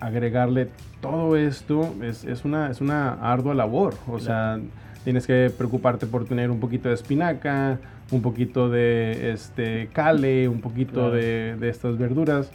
agregarle 0.00 0.68
todo 1.00 1.36
esto 1.36 1.94
es, 2.02 2.24
es 2.24 2.44
una, 2.44 2.70
es 2.70 2.80
una 2.80 3.12
ardua 3.12 3.54
labor. 3.54 3.94
O 4.08 4.18
sea, 4.18 4.58
tienes 5.04 5.26
que 5.26 5.50
preocuparte 5.56 6.06
por 6.06 6.24
tener 6.24 6.50
un 6.50 6.60
poquito 6.60 6.88
de 6.88 6.94
espinaca, 6.94 7.78
un 8.10 8.20
poquito 8.22 8.68
de 8.68 9.32
este, 9.32 9.88
cale, 9.92 10.48
un 10.48 10.60
poquito 10.60 10.92
Claro. 10.94 11.10
de, 11.12 11.56
de 11.58 11.68
estas 11.68 11.96
verduras. 11.98 12.50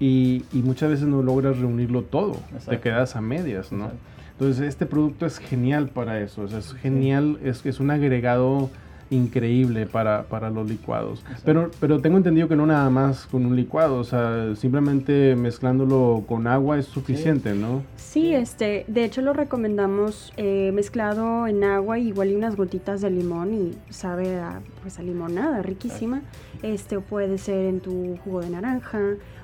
Y, 0.00 0.44
y 0.52 0.58
muchas 0.62 0.90
veces 0.90 1.06
no 1.08 1.22
logras 1.22 1.58
reunirlo 1.58 2.02
todo. 2.02 2.32
Te 2.50 2.54
Exacto. 2.56 2.80
quedas 2.80 3.16
a 3.16 3.20
medias, 3.20 3.72
¿no? 3.72 3.84
Exacto. 3.86 4.04
Entonces, 4.38 4.68
este 4.68 4.86
producto 4.86 5.26
es 5.26 5.38
genial 5.38 5.88
para 5.88 6.20
eso. 6.20 6.44
es 6.44 6.72
genial, 6.74 7.40
es, 7.42 7.66
es 7.66 7.80
un 7.80 7.90
agregado 7.90 8.70
increíble 9.10 9.86
para, 9.86 10.24
para 10.24 10.50
los 10.50 10.68
licuados. 10.68 11.20
Exacto. 11.20 11.42
Pero, 11.44 11.70
pero 11.80 12.00
tengo 12.00 12.16
entendido 12.16 12.48
que 12.48 12.56
no 12.56 12.66
nada 12.66 12.88
más 12.90 13.26
con 13.26 13.46
un 13.46 13.56
licuado, 13.56 13.98
o 13.98 14.04
sea, 14.04 14.54
simplemente 14.56 15.36
mezclándolo 15.36 16.24
con 16.26 16.46
agua 16.46 16.78
es 16.78 16.86
suficiente, 16.86 17.54
¿no? 17.54 17.82
Sí, 17.96 18.34
este, 18.34 18.84
de 18.88 19.04
hecho 19.04 19.22
lo 19.22 19.32
recomendamos 19.32 20.32
eh, 20.36 20.70
mezclado 20.72 21.46
en 21.46 21.64
agua, 21.64 21.98
igual 21.98 22.30
y 22.30 22.34
unas 22.34 22.56
gotitas 22.56 23.00
de 23.00 23.10
limón 23.10 23.54
y 23.54 23.92
sabe 23.92 24.38
a, 24.38 24.60
pues 24.82 24.98
a 24.98 25.02
limonada, 25.02 25.62
riquísima. 25.62 26.22
Este, 26.62 26.98
puede 26.98 27.38
ser 27.38 27.66
en 27.66 27.80
tu 27.80 28.16
jugo 28.24 28.40
de 28.40 28.50
naranja, 28.50 29.00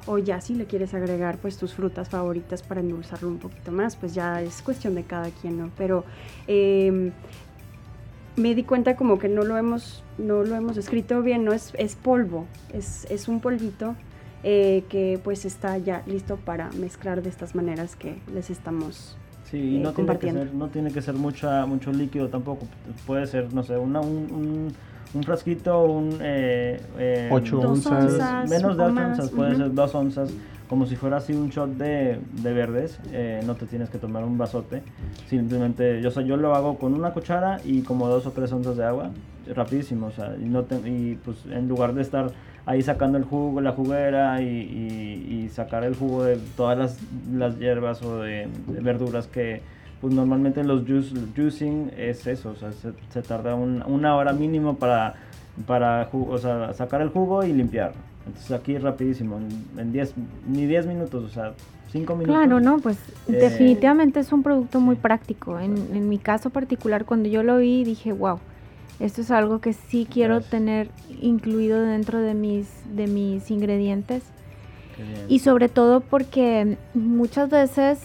o 0.07 0.19
ya 0.19 0.41
si 0.41 0.55
le 0.55 0.67
quieres 0.67 0.95
agregar 0.95 1.39
pues 1.39 1.57
tus 1.57 1.75
frutas 1.75 2.09
favoritas 2.09 2.63
para 2.63 2.81
endulzarlo 2.81 3.29
un 3.29 3.39
poquito 3.39 3.73
más, 3.73 3.97
pues 3.97 4.15
ya 4.15 4.43
es 4.43 4.63
cuestión 4.63 4.95
de 4.95 5.05
cada 5.05 5.31
quien, 5.31 5.59
¿no? 5.59 5.71
Pero 5.79 6.05
em, 6.47 7.13
me 8.37 8.55
di 8.55 8.65
cuenta 8.65 8.97
como 8.97 9.19
que 9.19 9.29
no 9.29 9.43
lo 9.45 9.57
hemos, 9.57 10.03
no 10.19 10.43
lo 10.43 10.55
hemos 10.55 10.77
escrito 10.77 11.23
bien, 11.23 11.45
no 11.45 11.53
es, 11.53 11.73
es 11.79 11.95
polvo, 11.95 12.47
es, 12.73 13.07
es 13.11 13.29
un 13.29 13.41
polvito 13.41 13.95
eh, 14.43 14.85
que 14.89 15.21
pues 15.23 15.45
está 15.45 15.79
ya 15.79 16.03
listo 16.07 16.37
para 16.37 16.71
mezclar 16.73 17.23
de 17.23 17.31
estas 17.31 17.55
maneras 17.55 17.97
que 17.97 18.19
les 18.33 18.51
estamos 18.51 19.17
Sí, 19.45 19.59
y 19.59 19.77
eh, 19.77 19.81
no, 19.81 19.93
tiene 19.93 20.19
que 20.19 20.33
ser, 20.33 20.55
no 20.55 20.69
tiene 20.69 20.91
que 20.91 21.03
ser 21.03 21.15
mucha, 21.15 21.67
mucho 21.67 21.93
líquido 21.93 22.29
tampoco. 22.29 22.67
Puede 23.07 23.27
ser, 23.27 23.53
no 23.53 23.63
sé, 23.63 23.77
una, 23.77 24.01
un, 24.01 24.33
un, 24.33 24.75
un 25.13 25.23
frasquito, 25.23 25.85
un... 25.85 26.19
Eh, 26.21 26.81
eh, 26.99 27.29
Ocho 27.31 27.57
Dos 27.57 27.87
onzas. 27.87 28.05
onzas, 28.13 28.49
Menos 28.51 28.77
de 28.77 28.83
o 28.83 28.87
8 28.87 28.95
más, 28.95 29.07
onzas, 29.19 29.31
puede 29.31 29.51
ujú. 29.51 29.59
ser 29.59 29.75
2 29.75 29.95
onzas. 29.95 30.31
Como 30.69 30.87
si 30.87 30.97
fuera 30.97 31.19
así 31.19 31.33
un 31.35 31.51
shot 31.51 31.71
de, 31.77 32.19
de 32.43 32.53
verdes. 32.53 32.99
eh, 33.13 33.43
no 33.47 33.55
te 33.55 33.67
tienes 33.67 33.91
que 33.91 33.99
tomar 33.99 34.25
un 34.25 34.39
vasote. 34.39 34.83
Simplemente, 35.29 36.01
yo, 36.01 36.11
sé, 36.11 36.25
yo 36.25 36.37
lo 36.37 36.55
hago 36.55 36.79
con 36.79 36.95
una 36.95 37.13
cuchara 37.13 37.61
y 37.65 37.83
como 37.83 38.09
2 38.09 38.27
o 38.27 38.31
3 38.33 38.51
onzas 38.53 38.77
de 38.77 38.85
agua. 38.85 39.11
Rapidísimo, 39.55 40.07
o 40.07 40.11
sea, 40.11 40.35
y, 40.41 40.45
no 40.47 40.63
te- 40.63 40.89
y 40.89 41.19
pues 41.23 41.45
en 41.51 41.69
lugar 41.69 41.93
de 41.95 42.01
estar 42.01 42.31
ahí 42.65 42.81
sacando 42.81 43.19
el 43.19 43.25
jugo, 43.25 43.61
la 43.61 43.73
juguera 43.73 44.41
y, 44.41 44.47
y- 44.47 45.35
y 45.45 45.49
sacar 45.51 45.85
el 45.85 45.95
jugo 45.95 46.25
de 46.25 46.39
todas 46.57 46.79
las, 46.79 46.99
las 47.31 47.59
hierbas 47.59 48.03
o 48.03 48.21
de, 48.23 48.49
de 48.69 48.81
verduras 48.81 49.27
que 49.27 49.61
pues 50.05 50.13
normalmente 50.13 50.61
en 50.61 50.69
los 50.69 50.83
juice, 50.87 51.15
juicing 51.35 51.91
es 51.97 52.27
eso, 52.27 52.51
o 52.51 52.55
sea, 52.57 52.73
se, 52.73 52.93
se 53.09 53.23
tarda 53.23 53.55
un- 53.55 53.83
una 53.87 54.15
hora 54.17 54.35
mínimo 54.35 54.75
para, 54.77 55.15
para 55.67 56.11
o 56.13 56.37
sea, 56.37 56.75
sacar 56.75 57.01
el 57.01 57.09
jugo 57.09 57.43
y 57.43 57.55
limpiar. 57.55 57.95
Entonces 58.27 58.51
aquí 58.53 58.75
es 58.75 58.83
rapidísimo, 58.83 59.39
en- 59.39 59.81
en 59.81 59.93
10, 59.93 60.13
ni 60.47 60.67
10 60.67 60.85
minutos, 60.85 61.25
o 61.25 61.29
sea, 61.31 61.55
5 61.91 62.17
minutos. 62.17 62.37
Claro, 62.39 62.61
no, 62.61 62.81
pues 62.81 62.99
Eh, 63.29 63.33
definitivamente 63.33 64.21
es 64.21 64.31
un 64.31 64.43
producto 64.43 64.79
muy 64.79 64.97
sí. 64.97 65.01
práctico. 65.01 65.59
En, 65.59 65.75
en 65.97 66.07
mi 66.11 66.19
caso 66.19 66.51
particular, 66.51 67.07
cuando 67.07 67.31
yo 67.31 67.43
lo 67.43 67.57
vi, 67.57 67.83
dije, 67.85 68.13
wow, 68.13 68.41
esto 69.01 69.23
es 69.23 69.31
algo 69.31 69.63
que 69.63 69.73
sí 69.73 70.07
quiero 70.13 70.35
Gracias. 70.35 70.51
tener 70.51 70.89
incluido 71.23 71.81
dentro 71.81 72.19
de 72.21 72.35
mis, 72.35 72.69
de 72.95 73.07
mis 73.07 73.51
ingredientes. 73.51 74.23
Y 75.29 75.39
sobre 75.39 75.71
todo 75.71 76.01
porque 76.03 76.77
muchas 76.93 77.49
veces 77.49 78.01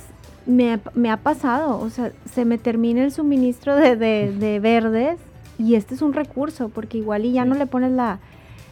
me, 0.49 0.73
ha- 0.73 0.79
me 0.95 1.09
ha 1.11 1.17
pasado, 1.17 1.79
o 1.79 1.89
sea, 1.89 2.11
se 2.25 2.43
me 2.45 2.57
termina 2.57 3.03
el 3.03 3.11
suministro 3.11 3.75
de, 3.75 3.95
de- 3.95 4.33
de 4.33 4.59
verdes 4.59 5.17
y 5.57 5.75
este 5.75 5.93
es 5.95 6.01
un 6.01 6.13
recurso, 6.13 6.69
porque 6.69 6.97
igual 6.97 7.25
y 7.25 7.31
ya 7.33 7.45
no 7.45 7.55
le 7.55 7.65
pones 7.67 7.91
la, 7.91 8.19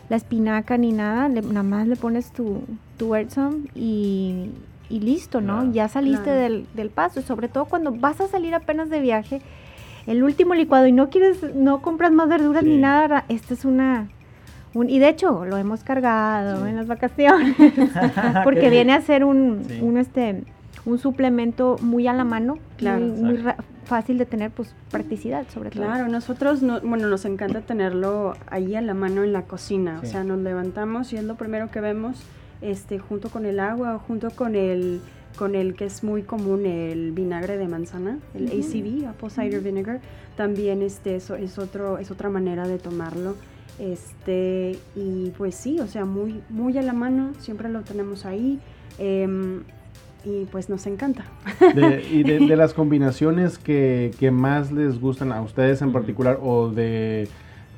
la 0.10 0.16
espinaca 0.16 0.78
ni 0.78 0.92
nada, 0.92 1.30
le- 1.30 1.42
nada 1.42 1.64
más 1.64 1.88
le 1.88 1.96
pones 1.96 2.32
tu, 2.32 2.62
tu 2.98 3.14
y, 3.76 4.50
y 4.90 5.00
listo, 5.00 5.42
¿no? 5.42 5.58
Claro. 5.60 5.72
Ya 5.74 5.88
saliste 5.88 6.24
Claro. 6.24 6.40
del, 6.42 6.68
del 6.76 6.90
paso, 6.90 7.22
sobre 7.22 7.48
todo 7.48 7.66
cuando 7.66 7.92
vas 7.92 8.20
a 8.22 8.28
salir 8.28 8.56
apenas 8.56 8.90
de 8.90 9.00
viaje, 9.02 9.42
el 10.08 10.24
último 10.24 10.54
licuado 10.56 10.88
y 10.88 10.92
no 10.94 11.10
quieres, 11.10 11.38
no 11.56 11.82
compras 11.82 12.12
más 12.12 12.30
verduras 12.30 12.64
ni 12.64 12.78
nada, 12.78 13.26
esta 13.28 13.54
es 13.54 13.66
una... 13.66 14.08
un- 14.74 14.90
y 14.90 15.00
de 15.00 15.10
hecho, 15.10 15.44
lo 15.46 15.58
hemos 15.58 15.84
cargado 15.84 16.64
Sí. 16.64 16.70
en 16.70 16.76
las 16.78 16.88
vacaciones. 16.88 17.56
Porque 18.46 18.70
viene 18.70 18.94
a 18.94 19.02
ser 19.02 19.26
un, 19.26 19.64
Sí. 19.68 19.80
un, 19.82 19.98
este 19.98 20.44
un 20.88 20.98
suplemento 21.00 21.76
muy 21.82 22.08
a 22.08 22.14
la 22.14 22.24
mano, 22.24 22.58
Claro. 22.78 23.06
muy, 23.06 23.44
fácil 23.84 24.18
de 24.18 24.26
tener, 24.26 24.52
pues 24.52 24.74
practicidad 24.90 25.46
sobre 25.54 25.70
todo. 25.70 25.84
Claro, 25.84 26.08
nosotros, 26.08 26.62
no, 26.62 26.80
bueno, 26.82 27.08
nos 27.08 27.26
encanta 27.26 27.62
tenerlo 27.62 28.36
ahí 28.48 28.76
a 28.76 28.82
la 28.82 28.94
mano 28.94 29.24
en 29.24 29.34
la 29.34 29.44
cocina. 29.44 30.00
Sí. 30.02 30.08
O 30.08 30.10
sea, 30.12 30.24
nos 30.24 30.40
levantamos 30.40 31.12
y 31.14 31.18
es 31.18 31.24
lo 31.24 31.36
primero 31.36 31.70
que 31.72 31.82
vemos, 31.82 32.22
este, 32.62 33.00
junto 33.00 33.30
con 33.30 33.46
el 33.46 33.60
agua 33.60 33.96
o 33.96 34.00
junto 34.00 34.32
con 34.32 34.56
el, 34.56 35.02
con 35.38 35.56
el 35.56 35.76
que 35.76 35.86
es 35.86 36.04
muy 36.04 36.24
común, 36.24 36.66
el 36.66 37.12
vinagre 37.12 37.58
de 37.58 37.68
manzana, 37.68 38.18
el. 38.34 38.48
ACV, 38.48 39.08
Apple 39.10 39.30
Cider 39.30 39.62
Vinegar. 39.62 40.00
También, 40.36 40.82
este, 40.82 41.16
eso 41.18 41.36
es 41.36 41.58
otro, 41.58 41.98
es 41.98 42.12
otra 42.12 42.30
manera 42.30 42.66
de 42.68 42.80
tomarlo. 42.80 43.36
Este, 43.80 44.78
y 44.96 45.32
pues 45.38 45.56
sí, 45.56 45.80
o 45.80 45.88
sea, 45.88 46.06
muy, 46.06 46.42
muy 46.50 46.78
a 46.78 46.82
la 46.82 46.94
mano, 46.94 47.34
siempre 47.40 47.70
lo 47.70 47.82
tenemos 47.82 48.26
ahí. 48.26 48.60
em, 49.00 49.64
y 50.28 50.46
pues 50.52 50.70
nos 50.70 50.86
encanta. 50.88 51.26
De- 51.74 52.04
y 52.12 52.24
de, 52.24 52.40
de 52.40 52.56
las 52.58 52.74
combinaciones 52.74 53.58
que, 53.58 54.12
que 54.20 54.32
más 54.32 54.72
les 54.72 55.00
gustan 55.00 55.32
a 55.32 55.42
ustedes 55.42 55.82
en 55.82 55.94
particular 55.94 56.40
o 56.42 56.70
de 56.70 57.28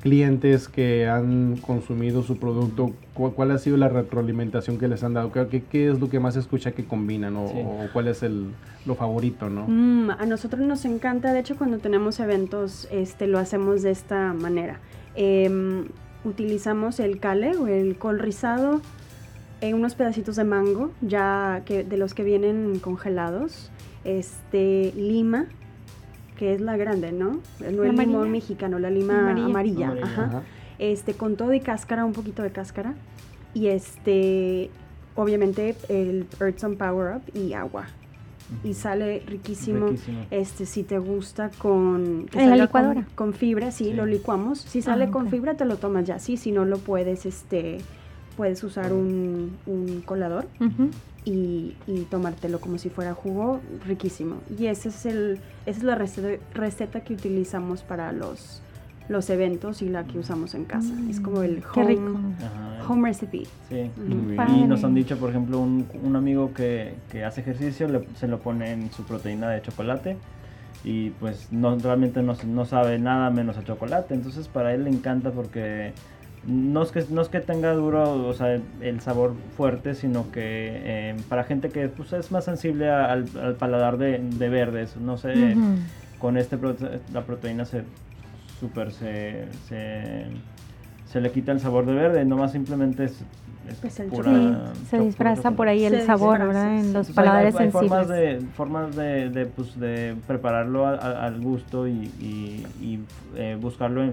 clientes 0.02 0.68
que 0.68 1.06
han 1.08 1.58
consumido 1.58 2.22
su 2.22 2.38
producto, 2.38 2.92
¿cu- 3.12 3.32
¿cuál 3.32 3.50
ha 3.50 3.58
sido 3.58 3.76
la 3.76 3.88
retroalimentación 3.90 4.78
que 4.78 4.88
les 4.88 5.04
han 5.04 5.12
dado? 5.14 5.30
¿Qué, 5.30 5.62
qué- 5.70 5.90
es 5.90 6.00
lo 6.00 6.08
que 6.08 6.18
más 6.18 6.34
se 6.34 6.40
escucha 6.40 6.72
que 6.72 6.84
combinan 6.86 7.36
o, 7.36 7.48
Sí. 7.48 7.54
o 7.62 7.86
cuál 7.92 8.08
es 8.08 8.22
el, 8.22 8.46
lo 8.86 8.94
favorito, 8.94 9.50
no? 9.50 9.66
Mm, 9.68 10.10
a 10.18 10.24
nosotros 10.26 10.62
nos 10.62 10.84
encanta, 10.86 11.32
de 11.34 11.40
hecho 11.40 11.56
cuando 11.56 11.78
tenemos 11.78 12.18
eventos 12.18 12.88
este, 12.90 13.26
lo 13.26 13.38
hacemos 13.38 13.82
de 13.82 13.90
esta 13.90 14.32
manera. 14.32 14.80
Em, 15.14 15.84
utilizamos 16.24 16.98
el 16.98 17.18
cale 17.20 17.56
o 17.56 17.66
el 17.66 17.96
col 17.96 18.18
rizado, 18.20 18.80
eh, 19.60 19.74
unos 19.74 19.94
pedacitos 19.94 20.36
de 20.36 20.44
mango, 20.44 20.90
ya 21.00 21.62
que 21.66 21.84
de 21.84 21.96
los 21.96 22.14
que 22.14 22.24
vienen 22.24 22.78
congelados, 22.80 23.70
este, 24.04 24.92
lima, 24.96 25.46
que 26.36 26.54
es 26.54 26.60
la 26.60 26.76
grande, 26.76 27.12
¿no? 27.12 27.40
No 27.72 27.84
el 27.84 27.96
limón 27.96 28.30
mexicano, 28.30 28.78
la 28.78 28.90
lima 28.90 29.18
Amarilla. 29.20 29.44
amarilla, 29.46 29.86
Amarilla. 29.88 30.06
ajá. 30.06 30.24
Ajá. 30.24 30.42
Este, 30.78 31.12
con 31.14 31.36
todo 31.36 31.52
y 31.52 31.60
cáscara, 31.60 32.04
un 32.06 32.12
poquito 32.14 32.42
de 32.42 32.50
cáscara. 32.52 32.94
Y 33.52 33.66
este, 33.66 34.70
obviamente 35.14 35.76
el 35.88 36.26
Earthsome 36.40 36.76
Power 36.76 37.16
Up 37.16 37.22
y 37.38 37.52
agua. 37.52 37.86
Y 38.64 38.72
sale 38.74 39.22
riquísimo. 39.26 39.88
Riquísimo. 39.88 40.24
Este, 40.30 40.64
si 40.66 40.82
te 40.82 40.98
gusta 40.98 41.50
con... 41.58 42.26
que 42.30 42.42
En 42.42 42.50
la 42.50 42.56
licuadora. 42.56 43.04
Con, 43.14 43.28
con 43.30 43.34
fibra, 43.34 43.70
sí, 43.70 43.84
Sí. 43.86 43.92
lo 43.92 44.06
licuamos. 44.06 44.58
Si 44.60 44.80
sale 44.82 45.04
Ah, 45.04 45.10
con 45.10 45.26
ok. 45.26 45.30
fibra, 45.30 45.54
te 45.54 45.64
lo 45.66 45.76
tomas 45.76 46.04
ya. 46.06 46.18
Sí, 46.18 46.36
si 46.36 46.50
no 46.50 46.64
lo 46.64 46.78
puedes, 46.78 47.26
este, 47.26 47.78
puedes 48.40 48.64
usar 48.64 48.94
un, 48.94 49.50
un 49.66 50.00
colador. 50.00 50.46
Ujú. 50.60 50.88
y, 51.26 51.74
y 51.86 52.06
tomártelo 52.10 52.58
como 52.58 52.78
si 52.78 52.88
fuera 52.88 53.12
jugo, 53.12 53.60
riquísimo. 53.86 54.36
Y 54.58 54.64
ese 54.66 54.88
es 54.88 55.04
el, 55.04 55.38
esa 55.66 55.78
es 55.78 55.82
la 55.84 55.94
receta, 55.94 56.42
receta 56.54 57.00
que 57.04 57.12
utilizamos 57.12 57.82
para 57.82 58.10
los, 58.12 58.62
los 59.10 59.28
eventos 59.28 59.82
y 59.82 59.90
la 59.90 60.04
que 60.04 60.18
usamos 60.18 60.54
en 60.54 60.64
casa. 60.64 60.94
Es 61.10 61.20
como 61.20 61.42
el 61.42 61.62
Qué 61.74 61.84
rico. 61.84 62.00
home, 62.02 62.34
Ajá, 62.38 62.88
home 62.90 63.08
recipe. 63.10 63.42
Sí. 63.68 63.90
Padre. 64.34 64.52
Y 64.54 64.64
nos 64.66 64.82
han 64.82 64.94
dicho, 64.94 65.18
por 65.18 65.28
ejemplo, 65.28 65.58
un, 65.60 65.86
un 66.02 66.16
amigo 66.16 66.54
que, 66.54 66.94
que 67.12 67.22
hace 67.26 67.42
ejercicio 67.42 67.86
le- 67.88 68.06
se 68.16 68.26
lo 68.26 68.38
pone 68.38 68.72
en 68.72 68.90
su 68.90 69.02
proteína 69.04 69.50
de 69.50 69.60
chocolate 69.60 70.16
y 70.82 71.10
pues 71.20 71.48
no, 71.52 71.76
realmente 71.76 72.22
no, 72.22 72.34
no 72.46 72.64
sabe 72.64 72.98
nada 72.98 73.28
menos 73.28 73.58
a 73.58 73.62
chocolate. 73.64 74.14
Entonces 74.14 74.48
para 74.48 74.72
él 74.72 74.84
le 74.84 74.90
encanta 74.90 75.30
porque 75.32 75.92
no 76.46 76.82
es 76.82 76.90
que, 76.90 77.04
no 77.10 77.20
es 77.20 77.28
que 77.28 77.40
tenga 77.40 77.72
duro, 77.74 78.26
o 78.26 78.32
sea, 78.32 78.58
el 78.80 79.00
sabor 79.00 79.34
fuerte, 79.56 79.94
sino 79.94 80.30
que 80.32 80.40
eh, 80.84 81.16
para 81.28 81.44
gente 81.44 81.68
que 81.68 81.88
pues, 81.88 82.12
es 82.14 82.32
más 82.32 82.44
sensible 82.44 82.88
a- 82.90 83.12
al, 83.12 83.26
al 83.42 83.54
paladar 83.56 83.98
de, 83.98 84.18
de 84.18 84.48
verdes, 84.48 84.96
no 84.96 85.18
sé, 85.18 85.56
con 86.18 86.36
este 86.36 86.58
prote- 86.58 87.00
la 87.12 87.22
proteína 87.22 87.64
se 87.64 87.82
súper 88.58 88.92
se, 88.92 89.46
se, 89.68 90.26
se 91.06 91.20
le 91.20 91.30
quita 91.30 91.52
el 91.52 91.60
sabor 91.60 91.86
de 91.86 91.94
verde, 91.94 92.24
nomás 92.24 92.52
simplemente 92.52 93.04
es, 93.04 93.22
es 93.68 93.76
Pues 93.80 94.00
el 94.00 94.08
pura 94.08 94.72
Sí, 94.74 94.86
se 94.90 94.98
disfraza 95.00 95.50
por 95.52 95.68
ahí 95.68 95.84
el 95.84 96.02
sabor, 96.02 96.38
disfraza, 96.38 96.46
¿verdad? 96.46 96.78
En 96.78 96.84
sí. 96.86 96.92
los 96.92 97.10
paladares 97.10 97.54
hay, 97.56 97.66
hay 97.66 97.70
sensibles. 97.70 97.90
formas 97.90 98.08
de 98.08 98.40
formas 98.56 98.96
de, 98.96 99.28
de, 99.30 99.46
pues, 99.46 99.78
de 99.78 100.16
prepararlo 100.26 100.86
a- 100.86 100.94
a- 100.96 101.24
al 101.26 101.40
gusto 101.40 101.86
y, 101.86 102.10
y- 102.20 102.66
y, 102.80 102.98
eh, 103.36 103.56
buscarlo 103.60 104.02
en 104.04 104.12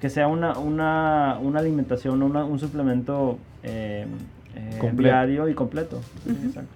que 0.00 0.10
sea 0.10 0.28
una 0.28 0.58
una, 0.58 1.38
una 1.42 1.60
alimentación 1.60 2.22
una- 2.22 2.44
un 2.44 2.58
suplemento 2.58 3.38
eh, 3.62 4.06
eh, 4.54 4.78
Completo. 4.80 5.02
diario 5.14 5.48
y 5.48 5.54
completo 5.54 6.00
Sí, 6.24 6.30
Ujú. 6.32 6.46
exacto. 6.48 6.70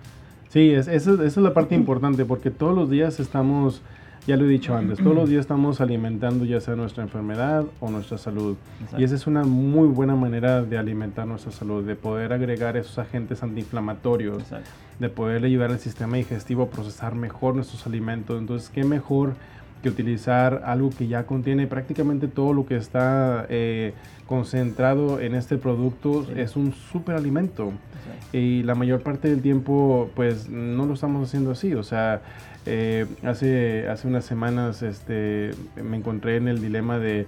Sí, 0.48 0.70
es, 0.72 0.88
eso- 0.88 1.14
esa 1.14 1.26
es 1.26 1.36
la 1.44 1.54
parte 1.54 1.74
importante 1.74 2.24
porque 2.24 2.50
todos 2.50 2.74
los 2.74 2.90
días 2.90 3.20
estamos, 3.20 3.82
ya 4.26 4.36
lo 4.36 4.44
he 4.46 4.48
dicho 4.48 4.76
antes, 4.76 4.98
todos 4.98 5.14
los 5.14 5.28
días 5.30 5.42
estamos 5.42 5.80
alimentando 5.80 6.44
ya 6.44 6.60
sea 6.60 6.74
nuestra 6.74 7.04
enfermedad 7.04 7.64
o 7.78 7.88
nuestra 7.90 8.18
salud. 8.18 8.56
Exacto. 8.80 9.00
Y 9.00 9.04
esa 9.04 9.14
es 9.14 9.26
una 9.28 9.44
muy 9.44 9.86
buena 9.86 10.16
manera 10.16 10.62
de 10.62 10.76
alimentar 10.76 11.26
nuestra 11.28 11.52
salud, 11.52 11.84
de 11.84 11.94
poder 11.94 12.32
agregar 12.32 12.76
esos 12.76 12.98
agentes 12.98 13.44
antiinflamatorios, 13.44 14.38
Exacto. 14.42 14.68
de 14.98 15.08
poder 15.08 15.44
ayudar 15.44 15.70
al 15.70 15.78
sistema 15.78 16.16
digestivo 16.16 16.64
a 16.64 16.68
procesar 16.70 17.14
mejor 17.14 17.54
nuestros 17.54 17.86
alimentos. 17.86 18.38
Entonces, 18.40 18.70
¿qué 18.70 18.82
mejor 18.82 19.34
que 19.82 19.88
utilizar 19.88 20.62
algo 20.64 20.90
que 20.90 21.08
ya 21.08 21.25
contiene 21.25 21.66
prácticamente 21.66 22.28
todo 22.28 22.52
lo 22.52 22.66
que 22.66 22.76
está 22.76 23.46
eh, 23.49 23.94
concentrado 24.26 25.20
en 25.20 25.34
este 25.34 25.56
producto? 25.56 26.25
Sí. 26.25 26.32
Es 26.37 26.56
un 26.56 26.72
superalimento. 26.72 27.68
Exacto. 27.68 28.37
Y 28.37 28.62
la 28.62 28.75
mayor 28.75 29.02
parte 29.02 29.28
del 29.28 29.42
tiempo, 29.42 30.10
pues 30.14 30.49
no 30.49 30.87
lo 30.87 30.94
estamos 30.94 31.28
haciendo 31.28 31.50
así. 31.50 31.75
O 31.75 31.82
sea, 31.82 32.22
eh, 32.66 33.06
hace, 33.25 33.88
hace 33.88 34.06
unas 34.06 34.25
semanas 34.25 34.82
este, 34.82 35.50
me 35.82 35.96
encontré 35.96 36.37
en 36.37 36.49
el 36.49 36.60
dilema 36.60 36.99
de 36.99 37.26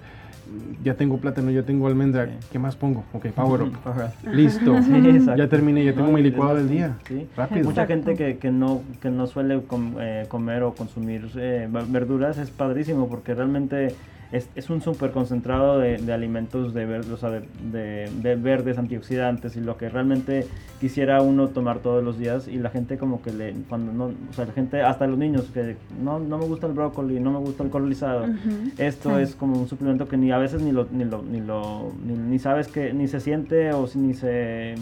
ya 0.85 0.95
tengo 0.95 1.19
plátano, 1.19 1.51
ya 1.51 1.63
tengo 1.63 1.87
almendra, 1.87 2.27
Sí. 2.27 2.33
¿qué 2.53 2.59
más 2.59 2.77
pongo? 2.77 3.05
Ok, 3.13 3.27
power 3.29 3.63
up. 3.63 3.73
Listo. 4.33 4.75
Sí, 4.83 5.27
ya 5.37 5.49
terminé, 5.49 5.85
ya 5.85 5.93
tengo 5.93 6.09
No, 6.09 6.13
mi 6.15 6.23
licuado 6.23 6.57
del 6.57 6.69
día. 6.69 6.89
bastante- 6.89 7.15
sí. 7.21 7.29
Rápido. 7.37 7.65
Mucha 7.65 7.83
Exacto. 7.83 7.95
gente 8.11 8.15
que, 8.17 8.39
que 8.39 8.51
no 8.51 8.83
que 9.01 9.11
no 9.11 9.27
suele 9.27 9.63
com- 9.63 9.95
eh, 10.01 10.27
comer 10.29 10.63
o 10.63 10.75
consumir 10.75 11.29
eh, 11.37 11.69
verduras 11.89 12.39
es 12.39 12.51
padrísimo 12.51 13.09
porque 13.09 13.35
realmente 13.35 13.95
es, 14.33 14.49
es 14.55 14.71
un 14.71 14.81
súper 14.81 15.11
concentrado 15.13 15.79
de, 15.79 15.99
de 15.99 16.13
alimentos 16.13 16.73
de, 16.75 16.87
ver- 16.87 17.05
o 17.13 17.17
sea, 17.17 17.31
de, 17.31 17.43
de- 17.71 18.11
de 18.23 18.35
verdes, 18.37 18.79
antioxidantes 18.79 19.57
y 19.57 19.61
lo 19.61 19.77
que 19.77 19.89
realmente 19.91 20.47
quisiera 20.81 21.21
uno 21.23 21.49
tomar 21.49 21.79
todos 21.81 22.03
los 22.03 22.19
días 22.19 22.49
y 22.49 22.57
la 22.59 22.71
gente 22.71 22.97
como 22.99 23.21
que 23.23 23.33
le, 23.33 23.53
cuando 23.69 23.93
no, 23.93 24.05
o 24.07 24.33
sea, 24.33 24.47
la 24.47 24.53
gente, 24.53 24.81
hasta 24.83 25.07
los 25.07 25.19
niños 25.19 25.45
que 25.53 25.77
no, 26.03 26.19
no 26.19 26.39
me 26.39 26.47
gusta 26.47 26.67
el 26.67 26.73
brócoli, 26.73 27.21
no 27.21 27.31
me 27.31 27.39
gusta 27.41 27.63
el 27.63 27.71
colonizado. 27.71 28.25
Ujú. 28.25 28.71
Esto 28.79 29.17
Sí. 29.17 29.23
es 29.23 29.35
como 29.35 29.59
un 29.61 29.69
suplemento 29.69 30.09
que 30.09 30.17
ni 30.17 30.33
a 30.33 30.39
veces 30.39 30.63
ni 30.63 30.73
lo 30.73 30.87
ni 30.91 31.05
lo 31.05 31.23
ni 31.23 31.41
lo 31.41 31.93
ni, 32.07 32.15
ni 32.15 32.39
sabes 32.39 32.69
que 32.69 32.93
ni 32.95 33.09
se 33.09 33.21
siente 33.21 33.73
o 33.73 33.87
si- 33.87 33.99
ni 33.99 34.15
se 34.15 34.75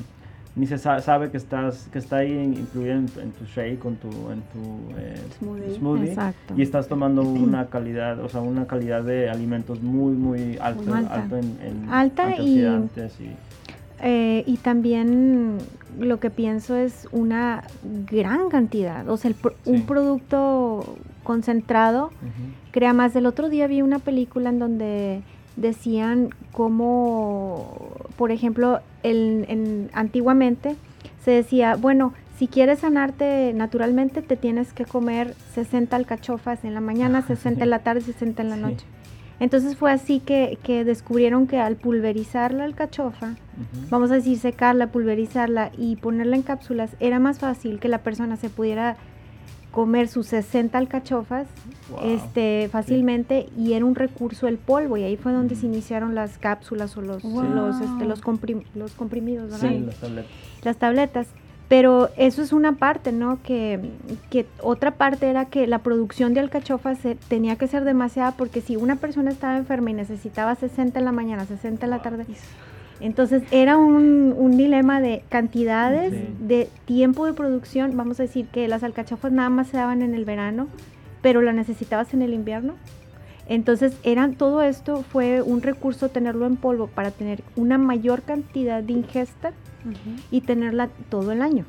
ni 0.57 0.67
se 0.67 0.79
sa- 0.79 1.01
sabe 1.01 1.31
que 1.31 1.37
estás 1.37 1.89
que 1.93 1.99
está 1.99 2.17
ahí 2.19 2.33
incluido 2.33 2.93
en, 2.95 3.07
en 3.23 3.31
tu 3.33 3.45
shake 3.45 3.79
con 3.79 3.97
tu 3.97 4.09
en 4.09 4.43
tu 4.53 4.99
eh, 4.99 5.15
Smoothie. 5.39 5.75
smoothie 5.77 6.09
Exacto. 6.09 6.55
y 6.57 6.63
estás 6.63 6.89
tomando 6.89 7.23
una 7.23 7.67
calidad 7.67 8.19
o 8.21 8.29
sea 8.29 8.41
una 8.41 8.67
calidad 8.67 9.03
de 9.05 9.31
alimentos 9.31 9.81
muy 9.81 10.13
muy 10.15 10.59
alto 10.59 10.83
Muy 10.83 10.99
alta. 10.99 11.15
alto 11.15 11.37
en, 11.37 11.59
en 11.63 11.89
Alta 11.89 12.37
y- 12.41 12.61
y, 12.61 13.37
Eh, 14.03 14.45
y 14.47 14.57
también 14.57 15.59
lo 15.99 16.19
que 16.21 16.31
pienso 16.31 16.75
es 16.75 17.07
una 17.13 17.65
gran 18.11 18.49
cantidad. 18.49 19.07
O 19.11 19.19
sea, 19.19 19.29
el 19.31 19.35
Sí. 19.37 19.43
un 19.67 19.83
producto 19.83 20.97
concentrado 21.23 22.11
crea 22.71 22.95
más. 22.95 23.13
Del 23.13 23.27
otro 23.27 23.51
día 23.51 23.67
vi 23.67 23.83
una 23.83 23.99
película 23.99 24.49
en 24.49 24.59
donde 24.59 25.21
decían 25.57 26.31
cómo, 26.53 27.91
por 28.17 28.31
ejemplo, 28.31 28.81
el, 29.03 29.45
en- 29.49 29.91
antiguamente 29.93 30.77
se 31.25 31.31
decía, 31.33 31.77
bueno, 31.77 32.13
si 32.39 32.47
quieres 32.49 32.79
sanarte 32.81 33.53
naturalmente, 33.55 34.23
te 34.23 34.37
tienes 34.37 34.73
que 34.73 34.85
comer 34.87 35.35
60 35.55 35.95
alcachofas 35.97 36.65
en 36.65 36.73
la 36.75 36.81
mañana, 36.81 37.21
60 37.23 37.65
en 37.65 37.71
la 37.71 37.81
tarde, 37.81 38.01
60 38.01 38.43
en 38.43 38.49
la 38.51 38.57
noche. 38.57 38.87
Entonces 39.41 39.77
fue 39.77 39.91
así 39.91 40.21
que, 40.21 40.59
que 40.63 40.85
descubrieron 40.85 41.47
que 41.47 41.59
al 41.59 41.77
pulverizar 41.77 42.53
la 42.53 42.65
alcachofa, 42.65 43.37
vamos 43.91 44.11
a 44.11 44.15
decir 44.15 44.39
secarla, 44.39 44.89
pulverizarla 44.89 45.71
y 45.79 45.97
ponerla 45.97 46.37
en 46.37 46.43
cápsulas, 46.43 46.91
era 47.01 47.19
más 47.19 47.39
fácil 47.39 47.79
que 47.79 47.89
la 47.89 47.99
persona 47.99 48.37
se 48.37 48.51
pudiera 48.51 48.97
comer 49.71 50.09
sus 50.09 50.27
60 50.27 50.77
alcachofas 50.79 51.47
Wow. 51.91 51.99
este 52.05 52.69
fácilmente 52.71 53.49
y 53.59 53.73
era 53.73 53.85
un 53.85 53.95
recurso 53.97 54.47
el 54.47 54.59
polvo 54.59 54.97
y 54.97 55.03
ahí 55.03 55.17
fue 55.17 55.33
donde 55.33 55.57
se 55.57 55.67
iniciaron 55.67 56.15
las 56.15 56.39
cápsulas 56.39 56.97
o 56.97 57.03
los 57.03 57.23
Wow. 57.23 57.43
los 57.43 57.81
este, 57.81 58.05
los, 58.05 58.23
comprim- 58.23 58.63
los 58.75 58.93
comprimidos 58.93 59.51
¿verdad? 59.51 59.69
sí 59.71 59.79
las 59.81 59.97
tabletas 59.97 60.31
las 60.63 60.77
tabletas 60.77 61.27
pero 61.69 62.11
eso 62.17 62.43
es 62.43 62.53
una 62.53 62.73
parte 62.77 63.13
no 63.13 63.39
que, 63.43 63.81
que 64.29 64.47
otra 64.63 64.93
parte 64.93 65.29
era 65.31 65.45
que 65.47 65.67
la 65.69 65.79
producción 65.79 66.33
de 66.35 66.41
alcachofas 66.41 66.99
se, 66.99 67.15
tenía 67.17 67.57
que 67.57 67.67
ser 67.69 67.85
demasiada 67.85 68.33
porque 68.33 68.61
si 68.61 68.77
una 68.77 68.97
persona 68.97 69.31
estaba 69.31 69.57
enferma 69.57 69.91
y 69.91 69.95
necesitaba 69.95 70.55
60 70.57 70.99
en 70.99 71.05
la 71.05 71.13
mañana 71.13 71.45
60 71.47 71.87
en 71.87 71.91
la 71.91 72.03
tarde 72.03 72.27
entonces 73.01 73.43
era 73.51 73.77
un, 73.79 74.35
un 74.37 74.57
dilema 74.57 75.01
de 75.01 75.23
cantidades, 75.29 76.13
Sí. 76.13 76.29
de 76.41 76.69
tiempo 76.85 77.27
de 77.27 77.33
producción. 77.33 77.97
Vamos 77.97 78.21
a 78.21 78.25
decir 78.25 78.47
que 78.47 78.69
las 78.69 78.83
alcachofas 78.83 79.33
nada 79.33 79.49
más 79.51 79.69
se 79.69 79.77
daban 79.77 80.03
en 80.03 80.15
el 80.15 80.25
verano, 80.25 80.69
pero 81.23 81.41
la 81.43 81.53
necesitabas 81.53 82.13
en 82.15 82.23
el 82.23 82.35
invierno. 82.35 82.75
Entonces 83.49 83.95
eran 84.05 84.35
todo 84.35 84.63
esto 84.63 85.03
fue 85.03 85.43
un 85.43 85.61
recurso 85.63 86.09
tenerlo 86.09 86.47
en 86.47 86.57
polvo 86.57 86.87
para 86.87 87.11
tener 87.11 87.43
una 87.57 87.79
mayor 87.79 88.23
cantidad 88.23 88.83
de 88.83 88.93
ingesta 88.93 89.53
y 90.31 90.43
tenerla 90.43 90.89
todo 91.09 91.33
el 91.33 91.43
año. 91.43 91.65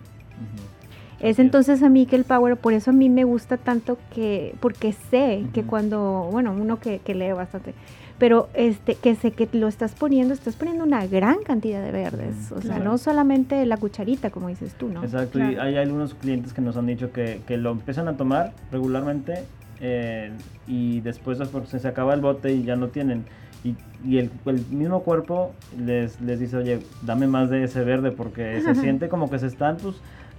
Es 1.20 1.38
entonces 1.40 1.82
a 1.84 1.90
mí 1.90 2.06
que 2.08 2.16
el 2.16 2.24
power, 2.24 2.58
por 2.58 2.74
eso 2.74 2.90
a 2.92 2.94
mí 2.94 3.08
me 3.10 3.24
gusta 3.24 3.58
tanto 3.58 3.98
que, 4.14 4.56
porque 4.60 4.92
sé 4.92 5.44
que 5.54 5.64
cuando, 5.64 6.28
bueno, 6.32 6.52
uno 6.52 6.80
que, 6.80 7.00
que 7.00 7.14
lee 7.14 7.32
bastante, 7.32 7.74
pero 8.22 8.50
este, 8.54 8.94
que 8.94 9.16
sé 9.16 9.32
que 9.32 9.50
lo 9.52 9.68
estás 9.68 9.94
poniendo, 9.94 10.36
estás 10.36 10.56
poniendo 10.56 10.84
una 10.84 11.08
gran 11.08 11.42
cantidad 11.44 11.84
de 11.84 11.92
verdes, 11.92 12.52
o 12.52 12.62
sea, 12.62 12.78
no 12.78 13.00
solamente 13.00 13.66
la 13.66 13.78
cucharita, 13.78 14.30
como 14.30 14.48
dices 14.48 14.76
tú, 14.76 14.90
¿no? 14.90 15.04
Exacto, 15.04 15.40
y 15.40 15.56
hay 15.56 15.76
algunos 15.78 16.14
clientes 16.14 16.54
que 16.54 16.62
nos 16.62 16.78
han 16.78 16.86
dicho 16.86 17.12
que, 17.12 17.42
que 17.48 17.58
lo 17.58 17.72
empiezan 17.72 18.08
a 18.08 18.18
tomar 18.18 18.54
regularmente 18.72 19.46
eh, 19.80 20.30
y 20.68 21.00
después 21.00 21.40
pues, 21.52 21.70
se, 21.70 21.80
se 21.80 21.88
acaba 21.88 22.14
el 22.14 22.22
bote 22.22 22.54
y 22.54 22.62
ya 22.62 22.76
no 22.76 22.90
tienen. 22.90 23.26
Y, 23.64 23.76
y 24.06 24.20
el, 24.20 24.30
el 24.46 24.66
mismo 24.68 25.02
cuerpo 25.02 25.54
les, 25.84 26.22
les 26.22 26.40
dice, 26.40 26.58
oye, 26.58 26.80
dame 27.02 27.26
más 27.26 27.50
de 27.50 27.64
ese 27.64 27.84
verde 27.84 28.12
porque 28.12 28.62
se 28.62 28.76
siente 28.82 29.10
como 29.10 29.32
que 29.32 29.40
se 29.40 29.48
están 29.48 29.78
pues, 29.78 29.96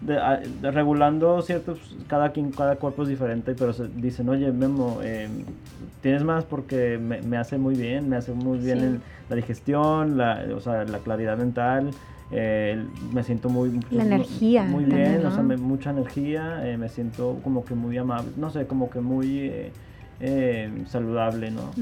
de- 0.07 0.49
de- 0.61 0.71
regulando 0.71 1.41
ciertos, 1.43 1.97
cada 2.09 2.33
quien, 2.33 2.53
cada 2.53 2.77
cuerpo 2.77 3.03
es 3.03 3.09
diferente, 3.09 3.55
pero 3.55 3.73
se, 3.73 3.89
dicen, 3.89 4.29
oye, 4.29 4.51
Memo, 4.53 4.99
eh, 5.03 5.29
tienes 6.01 6.25
más 6.25 6.45
porque 6.45 6.99
me, 6.99 7.23
me 7.23 7.37
hace 7.39 7.59
muy 7.59 7.75
bien, 7.77 8.09
me 8.09 8.17
hace 8.17 8.33
muy 8.33 8.59
bien 8.59 8.79
Sí. 8.81 8.85
el- 8.85 9.01
la 9.29 9.37
digestión, 9.37 10.17
la, 10.19 10.45
o 10.55 10.61
sea, 10.61 10.85
la 10.85 10.99
claridad 11.01 11.37
mental. 11.39 11.91
eh, 12.35 12.87
me 13.13 13.23
siento 13.25 13.51
muy 13.51 13.79
La 13.91 14.05
energía 14.05 14.63
muy 14.65 14.85
también, 14.87 15.19
bien 15.19 15.27
o 15.27 15.31
sea 15.31 15.43
me- 15.43 15.59
mucha 15.59 15.91
energía 15.91 16.67
eh, 16.67 16.79
me 16.79 16.89
siento 16.89 17.41
como 17.45 17.63
que 17.67 17.75
muy 17.75 17.99
amable 17.99 18.33
no 18.39 18.49
sé 18.49 18.67
como 18.67 18.89
que 18.89 19.01
muy 19.01 19.51
eh, 20.19 20.83
saludable 20.87 21.51
no 21.51 21.75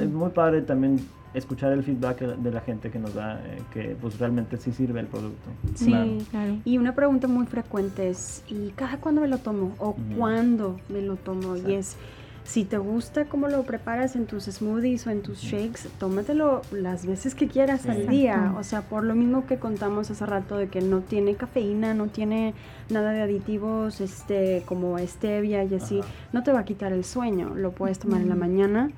es 0.00 0.10
muy 0.10 0.30
padre 0.30 0.62
también 0.62 0.96
escuchar 1.34 1.72
el 1.72 1.82
feedback 1.84 2.20
de 2.20 2.50
la 2.50 2.60
gente 2.60 2.90
que 2.90 2.98
nos 2.98 3.14
da 3.14 3.40
eh, 3.46 3.58
que 3.72 3.96
pues 4.00 4.18
realmente 4.18 4.56
sí 4.56 4.72
sirve 4.72 5.00
el 5.00 5.06
producto 5.06 5.48
Sí. 5.74 5.86
Claro. 5.86 6.10
claro. 6.30 6.56
Y 6.64 6.78
una 6.78 6.94
pregunta 6.94 7.28
muy 7.28 7.46
frecuente 7.46 8.08
es, 8.10 8.42
¿y 8.48 8.70
cada 8.70 8.96
cuándo 8.98 9.20
me 9.20 9.28
lo 9.28 9.38
tomo? 9.38 9.74
¿O 9.78 9.90
Ujú. 9.90 10.00
cuándo 10.18 10.80
me 10.88 11.02
lo 11.02 11.16
tomo? 11.16 11.56
Y 11.56 11.74
es, 11.74 11.96
Si 12.42 12.64
te 12.64 12.78
gusta 12.78 13.26
cómo 13.26 13.46
lo 13.48 13.62
preparas 13.62 14.16
en 14.16 14.24
tus 14.26 14.44
smoothies 14.46 15.06
o 15.06 15.10
en 15.10 15.20
tus 15.22 15.38
shakes, 15.40 15.88
tómatelo 15.98 16.62
las 16.72 17.06
veces 17.06 17.34
que 17.36 17.46
quieras 17.46 17.86
al 17.86 18.08
día. 18.08 18.32
Exacto. 18.34 18.58
O 18.58 18.64
sea, 18.64 18.80
por 18.82 19.04
lo 19.04 19.14
mismo 19.14 19.46
que 19.46 19.58
contamos 19.58 20.10
hace 20.10 20.24
rato 20.26 20.56
de 20.56 20.66
que 20.68 20.80
no 20.80 21.00
tiene 21.00 21.34
cafeína, 21.36 21.92
no 21.94 22.06
tiene 22.08 22.54
nada 22.88 23.12
de 23.12 23.20
aditivos, 23.22 24.00
este, 24.00 24.62
como 24.66 24.98
stevia 24.98 25.62
y 25.64 25.74
así, 25.74 26.00
Ajá. 26.00 26.08
no 26.32 26.42
te 26.42 26.50
va 26.50 26.60
a 26.60 26.64
quitar 26.64 26.92
el 26.92 27.04
sueño. 27.04 27.52
Lo 27.54 27.70
puedes 27.72 27.98
tomar 28.00 28.20
en 28.22 28.30
la 28.30 28.36
mañana, 28.36 28.90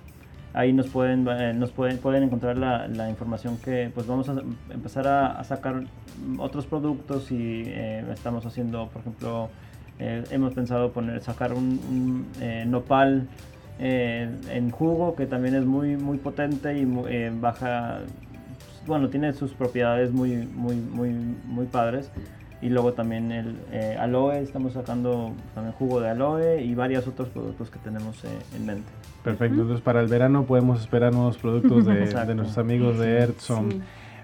Ahí 0.54 0.74
nos 0.74 0.88
pueden, 0.88 1.26
eh, 1.30 1.54
nos 1.54 1.72
pueden, 1.72 1.98
pueden 1.98 2.24
encontrar 2.24 2.58
la, 2.58 2.88
la 2.88 3.10
información 3.10 3.58
que 3.58 3.90
pues 3.94 4.06
vamos 4.06 4.28
a 4.28 4.42
empezar 4.70 5.08
a, 5.08 5.40
a 5.40 5.44
sacar 5.46 5.84
otros 6.38 6.66
productos 6.66 7.32
y 7.32 7.64
eh, 7.68 8.04
estamos 8.12 8.46
haciendo, 8.46 8.90
por 8.90 9.02
ejemplo, 9.02 9.50
eh, 10.00 10.24
hemos 10.32 10.54
pensado 10.54 10.92
poner, 10.92 11.22
sacar 11.22 11.54
un, 11.54 11.80
un, 11.90 12.28
eh, 12.42 12.66
nopal 12.68 13.28
eh, 13.80 14.30
en 14.50 14.72
jugo 14.72 15.16
que 15.16 15.26
también 15.26 15.56
es 15.56 15.66
muy, 15.66 15.96
muy 15.96 16.18
potente 16.18 16.78
y 16.78 16.88
eh, 17.08 17.32
baja, 17.34 18.00
bueno, 18.86 19.10
tiene 19.10 19.32
sus 19.34 19.54
propiedades 19.54 20.12
muy, 20.12 20.36
muy, 20.54 20.76
muy, 20.76 21.10
muy 21.46 21.66
padres. 21.66 22.12
Y 22.62 22.70
luego 22.70 22.94
también 22.94 23.32
el 23.32 23.58
eh, 23.72 23.98
aloe, 24.00 24.40
estamos 24.40 24.74
sacando 24.74 25.32
también 25.56 25.74
jugo 25.74 26.00
de 26.00 26.10
aloe 26.10 26.62
y 26.62 26.76
varios 26.76 27.08
otros 27.08 27.30
productos 27.30 27.72
que 27.72 27.80
tenemos 27.80 28.24
eh, 28.24 28.28
en 28.56 28.66
mente. 28.68 28.92
Perfecto. 29.24 29.62
Entonces, 29.62 29.82
para 29.82 30.00
el 30.02 30.08
verano 30.08 30.46
podemos 30.46 30.80
esperar 30.80 31.12
nuevos 31.12 31.38
productos 31.38 31.86
de, 31.86 31.94
de 32.06 32.36
nuestros 32.36 32.58
amigos 32.58 33.00
de 33.00 33.18
Earthsome. 33.20 33.72
Sí. 33.72 33.82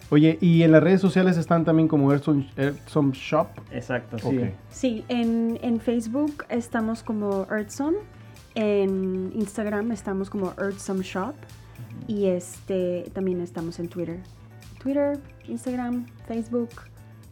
Oye, 0.10 0.38
¿y 0.40 0.64
en 0.64 0.72
las 0.72 0.82
redes 0.82 1.02
sociales 1.02 1.36
están 1.38 1.66
también 1.66 1.88
como 1.88 2.12
Earthsome, 2.12 3.12
Shop? 3.12 3.48
Exacto, 3.72 4.18
sí. 4.20 4.52
Sí, 4.70 5.04
en, 5.10 5.60
en 5.62 5.82
Facebook 5.82 6.46
estamos 6.48 7.04
como 7.04 7.46
Earthsome, 7.52 7.98
en 8.56 9.32
Instagram 9.36 9.92
estamos 9.92 10.30
como 10.30 10.54
Earthsome 10.58 11.04
Shop 11.04 11.36
y 12.08 12.28
este 12.28 13.10
también 13.14 13.42
estamos 13.42 13.80
en 13.80 13.90
Twitter. 13.90 14.20
Twitter, 14.82 15.20
Instagram, 15.48 16.06
Facebook. 16.26 16.70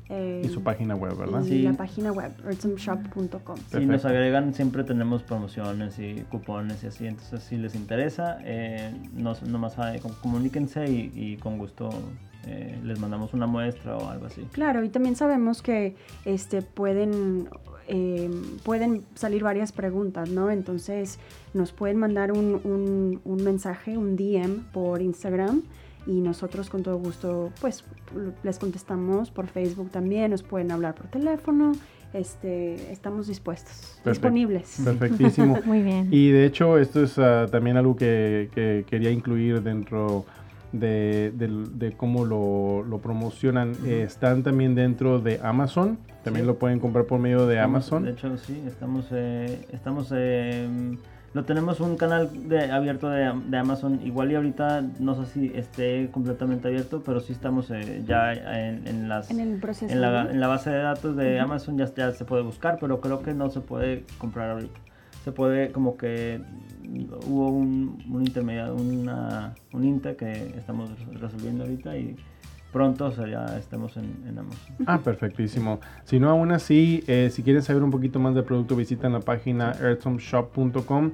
Eh, 0.09 0.41
Y 0.45 0.49
su 0.49 0.61
página 0.61 0.95
web, 0.95 1.17
¿verdad? 1.17 1.43
Sí. 1.43 1.63
la 1.63 1.73
página 1.73 2.11
web, 2.11 2.31
earthsomeshop.com. 2.45 3.57
Si 3.71 3.85
nos 3.85 4.05
agregan, 4.05 4.53
siempre 4.53 4.83
tenemos 4.83 5.23
promociones 5.23 5.97
y 5.99 6.23
cupones 6.29 6.83
y 6.83 6.87
así. 6.87 7.07
Entonces, 7.07 7.43
si 7.43 7.57
les 7.57 7.75
interesa, 7.75 8.37
eh, 8.43 8.93
nos, 9.13 9.41
nomás 9.43 9.75
eh, 9.77 9.99
com- 10.01 10.13
comuníquense 10.21 10.89
y, 10.89 11.11
y 11.15 11.37
con 11.37 11.57
gusto 11.57 11.89
eh, 12.47 12.77
les 12.83 12.99
mandamos 12.99 13.33
una 13.33 13.47
muestra 13.47 13.97
o 13.97 14.09
algo 14.09 14.27
así. 14.27 14.41
Claro, 14.51 14.83
y 14.83 14.89
también 14.89 15.15
sabemos 15.15 15.61
que 15.63 15.95
este, 16.25 16.61
pueden, 16.61 17.49
eh, 17.87 18.29
pueden 18.63 19.01
salir 19.15 19.43
varias 19.43 19.71
preguntas, 19.71 20.29
¿no? 20.29 20.51
Entonces 20.51 21.17
nos 21.55 21.71
pueden 21.71 21.97
mandar 21.97 22.31
un, 22.31 22.61
un- 22.63 23.21
un 23.25 23.43
mensaje, 23.43 23.97
un 23.97 24.15
DM 24.15 24.59
por 24.71 25.01
Instagram 25.01 25.63
y 26.07 26.21
nosotros 26.21 26.69
con 26.69 26.83
todo 26.83 26.97
gusto 26.97 27.51
pues 27.61 27.83
les 28.43 28.59
contestamos 28.59 29.31
por 29.31 29.47
Facebook 29.47 29.89
también, 29.91 30.31
nos 30.31 30.43
pueden 30.43 30.71
hablar 30.71 30.95
por 30.95 31.07
teléfono, 31.07 31.71
este, 32.13 32.91
estamos 32.91 33.27
dispuestos, 33.27 33.99
disponibles. 34.05 34.81
Perfectísimo. 34.83 35.59
Muy 35.65 35.81
bien. 35.81 36.07
Y 36.11 36.29
de 36.31 36.45
hecho, 36.45 36.77
esto 36.77 37.03
es 37.03 37.17
ah, 37.19 37.47
también 37.51 37.75
algo 37.77 37.95
que, 37.95 38.49
que 38.55 38.85
quería 38.89 39.11
incluir 39.11 39.61
dentro 39.61 40.25
de, 40.71 41.31
del- 41.35 41.77
de 41.77 41.91
cómo 41.93 42.23
lo, 42.25 42.83
lo 42.83 42.99
promocionan. 42.99 43.73
Eh, 43.85 44.03
están 44.03 44.43
también 44.43 44.75
dentro 44.75 45.19
de 45.19 45.39
Amazon. 45.43 45.97
También 46.23 46.45
Sí. 46.45 46.47
lo 46.47 46.57
pueden 46.57 46.79
comprar 46.79 47.05
por 47.05 47.19
medio 47.19 47.45
de 47.47 47.55
Estamos- 47.55 47.91
Amazon. 47.91 48.03
De 48.03 48.11
hecho, 48.11 48.37
sí, 48.37 48.61
estamos, 48.65 49.07
eh, 49.11 49.65
estamos, 49.71 50.11
eh, 50.15 50.97
lo 51.35 51.43
tenemos 51.43 51.81
un 51.81 51.97
canal 51.97 52.47
de, 52.47 52.71
abierto 52.71 53.09
de, 53.09 53.29
de 53.47 53.57
Amazon. 53.57 53.99
Igual 54.05 54.31
y 54.31 54.35
ahorita 54.35 54.85
no 54.99 55.15
sé 55.15 55.25
si 55.33 55.51
esté 55.53 56.09
completamente 56.09 56.69
abierto, 56.69 57.03
pero 57.05 57.19
sí 57.19 57.33
estamos 57.33 57.69
eh, 57.71 58.03
ya 58.07 58.31
en, 58.31 58.87
en 58.87 59.09
las 59.09 59.29
En 59.29 59.41
el 59.41 59.59
proceso. 59.59 59.93
en 59.93 59.99
la, 59.99 60.23
¿no? 60.23 60.29
en 60.29 60.39
la 60.39 60.47
base 60.47 60.69
de 60.69 60.77
datos 60.77 61.17
de 61.17 61.37
Amazon 61.41 61.77
ya, 61.77 61.93
ya 61.93 62.13
se 62.13 62.23
puede 62.23 62.41
buscar, 62.41 62.77
pero 62.79 63.01
creo 63.01 63.21
que 63.21 63.33
no 63.33 63.49
se 63.49 63.59
puede 63.59 64.05
comprar 64.17 64.51
ahorita. 64.51 64.79
Se 65.25 65.33
puede 65.33 65.73
como 65.73 65.97
que 65.97 66.39
hubo 67.27 67.49
un, 67.49 68.01
un 68.09 68.21
intermediario, 68.21 68.73
una, 68.75 69.55
un 69.73 69.83
INTE 69.83 70.15
que 70.15 70.53
estamos 70.57 70.89
resolviendo 71.19 71.65
ahorita 71.65 71.97
y 71.97 72.15
pronto 72.75 73.05
o 73.05 73.11
sea, 73.11 73.25
ya 73.25 73.57
estemos 73.57 73.95
en, 73.95 74.03
en 74.27 74.37
Amazon. 74.37 74.75
Ah, 74.85 74.99
perfectísimo. 74.99 75.79
Si 76.03 76.19
no, 76.19 76.29
aún 76.29 76.51
así, 76.51 77.03
eh, 77.07 77.29
si 77.31 77.41
quieren 77.41 77.61
saber 77.63 77.81
un 77.83 77.89
poquito 77.89 78.19
más 78.19 78.35
del 78.35 78.43
producto, 78.43 78.75
visitan 78.75 79.13
la 79.13 79.21
página 79.21 79.71
earthsomeshop.com 79.81 81.11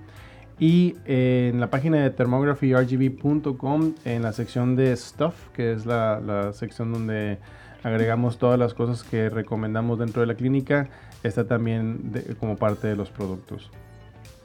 y 0.60 0.96
eh, 1.06 1.52
en 1.54 1.60
la 1.60 1.70
página 1.70 1.98
de 1.98 2.10
thermographrgb.com, 2.10 3.94
en 4.06 4.22
la 4.24 4.34
sección 4.34 4.76
de 4.76 4.96
Stuff, 4.96 5.50
que 5.54 5.72
es 5.74 5.86
la, 5.86 6.20
la 6.20 6.54
sección 6.54 6.92
donde 6.92 7.38
agregamos 7.84 8.38
todas 8.40 8.58
las 8.60 8.74
cosas 8.74 9.04
que 9.04 9.30
recomendamos 9.30 10.00
dentro 10.00 10.22
de 10.22 10.28
la 10.28 10.36
clínica, 10.36 10.90
está 11.24 11.46
también 11.48 12.12
de- 12.12 12.36
como 12.40 12.56
parte 12.58 12.88
de 12.88 12.96
los 12.96 13.10
productos. 13.12 13.70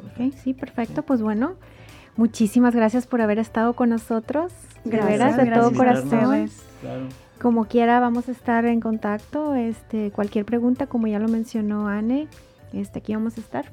Ok, 0.05 0.33
sí, 0.43 0.53
perfecto. 0.55 1.03
Pues 1.03 1.23
bueno, 1.23 1.55
muchísimas 2.17 2.75
gracias 2.75 3.07
por 3.07 3.21
haber 3.23 3.39
estado 3.39 3.73
con 3.73 3.89
nosotros. 3.91 4.53
Gracias, 4.85 5.37
de 5.37 5.51
todo 5.51 5.73
corazón. 5.73 6.51
Claro. 6.81 7.09
Como 7.41 7.67
quiera, 7.67 8.01
vamos 8.01 8.29
a 8.29 8.33
estar 8.33 8.65
en 8.65 8.81
contacto. 8.81 9.55
Este, 9.55 10.11
cualquier 10.11 10.45
pregunta, 10.45 10.87
como 10.87 11.07
ya 11.07 11.19
lo 11.19 11.29
mencionó 11.29 11.89
Anne, 11.89 12.29
este, 12.73 13.01
aquí 13.01 13.15
vamos 13.15 13.37
a 13.37 13.41
estar, 13.41 13.67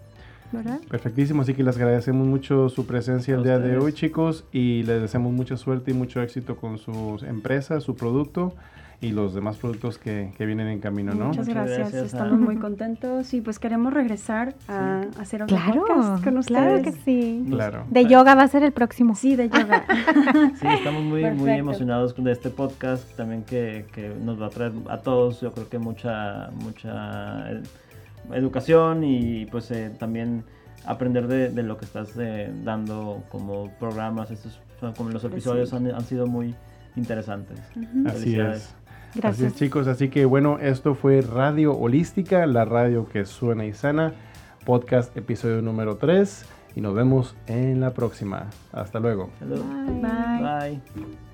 ¿verdad? 0.53 0.79
Perfectísimo, 0.89 1.41
así 1.41 1.53
que 1.53 1.63
les 1.63 1.75
agradecemos 1.75 2.25
mucho 2.27 2.69
su 2.69 2.85
presencia 2.85 3.33
el 3.35 3.41
A 3.41 3.43
día 3.43 3.59
de 3.59 3.77
hoy, 3.77 3.93
chicos, 3.93 4.45
y 4.51 4.83
les 4.83 5.01
deseamos 5.01 5.33
mucha 5.33 5.57
suerte 5.57 5.91
y 5.91 5.93
mucho 5.93 6.21
éxito 6.21 6.55
con 6.55 6.77
su 6.77 7.19
empresa, 7.27 7.79
su 7.81 7.95
producto 7.95 8.53
y 9.01 9.11
los 9.11 9.33
demás 9.33 9.57
productos 9.57 9.97
que, 9.97 10.31
que 10.37 10.45
vienen 10.45 10.67
en 10.67 10.79
camino, 10.79 11.13
¿no? 11.13 11.25
Muchas 11.27 11.45
Muchas 11.49 11.67
gracias, 11.67 11.93
estamos 12.05 12.39
muy 12.39 12.55
contentos 12.55 13.33
y 13.33 13.41
pues 13.41 13.59
queremos 13.59 13.93
regresar 13.93 14.55
a 14.69 15.01
hacer 15.19 15.43
otro 15.43 15.57
Claro, 15.57 15.83
podcast 15.85 16.23
con 16.23 16.37
ustedes. 16.37 16.61
claro 16.61 16.81
que 16.81 16.91
sí. 16.93 17.43
Claro. 17.49 17.83
De 17.89 18.05
yoga 18.05 18.33
va 18.33 18.43
a 18.43 18.47
ser 18.47 18.63
el 18.63 18.71
próximo. 18.71 19.13
Sí, 19.15 19.35
de 19.35 19.49
yoga. 19.49 19.83
Sí, 20.55 20.67
estamos 20.67 21.03
muy, 21.03 21.21
muy 21.31 21.51
emocionados 21.51 22.15
de 22.15 22.31
este 22.31 22.49
podcast 22.49 23.13
también 23.17 23.43
que, 23.43 23.85
que 23.93 24.09
nos 24.23 24.41
va 24.41 24.45
a 24.47 24.49
traer 24.51 24.71
a 24.89 24.99
todos, 24.99 25.41
yo 25.41 25.51
creo 25.51 25.67
que 25.67 25.79
mucha, 25.79 26.49
mucha, 26.63 27.51
eh, 27.51 27.61
educación 28.31 29.03
y 29.03 29.45
pues 29.47 29.69
eh, 29.71 29.91
también 29.99 30.43
aprender 30.85 31.27
de, 31.27 31.49
de 31.49 31.63
lo 31.63 31.77
que 31.77 31.85
estás 31.85 32.09
eh, 32.17 32.51
dando 32.63 33.23
como 33.29 33.69
programas. 33.79 34.31
Estos 34.31 34.59
como 34.97 35.09
los 35.11 35.23
episodios 35.23 35.73
han, 35.73 35.87
han 35.93 36.03
sido 36.03 36.27
muy 36.27 36.55
interesantes. 36.95 37.59
Así 38.05 38.19
Felicidades. 38.19 38.57
es. 38.57 38.75
Así 39.11 39.19
Gracias. 39.21 39.51
es, 39.53 39.57
chicos. 39.57 39.87
Así 39.87 40.09
que 40.09 40.25
bueno, 40.25 40.57
esto 40.59 40.95
fue 40.95 41.21
Radio 41.21 41.77
Holística, 41.77 42.45
la 42.47 42.65
radio 42.65 43.07
que 43.07 43.25
suena 43.25 43.65
y 43.65 43.73
sana. 43.73 44.13
Podcast 44.65 45.15
episodio 45.15 45.61
número 45.61 45.97
3. 45.97 46.45
Y 46.75 46.81
nos 46.81 46.95
vemos 46.95 47.35
en 47.47 47.79
la 47.79 47.93
próxima. 47.93 48.47
Hasta 48.71 48.99
luego. 48.99 49.29
Bye. 49.39 49.59
Bye. 50.01 50.81
Bye. 50.95 51.32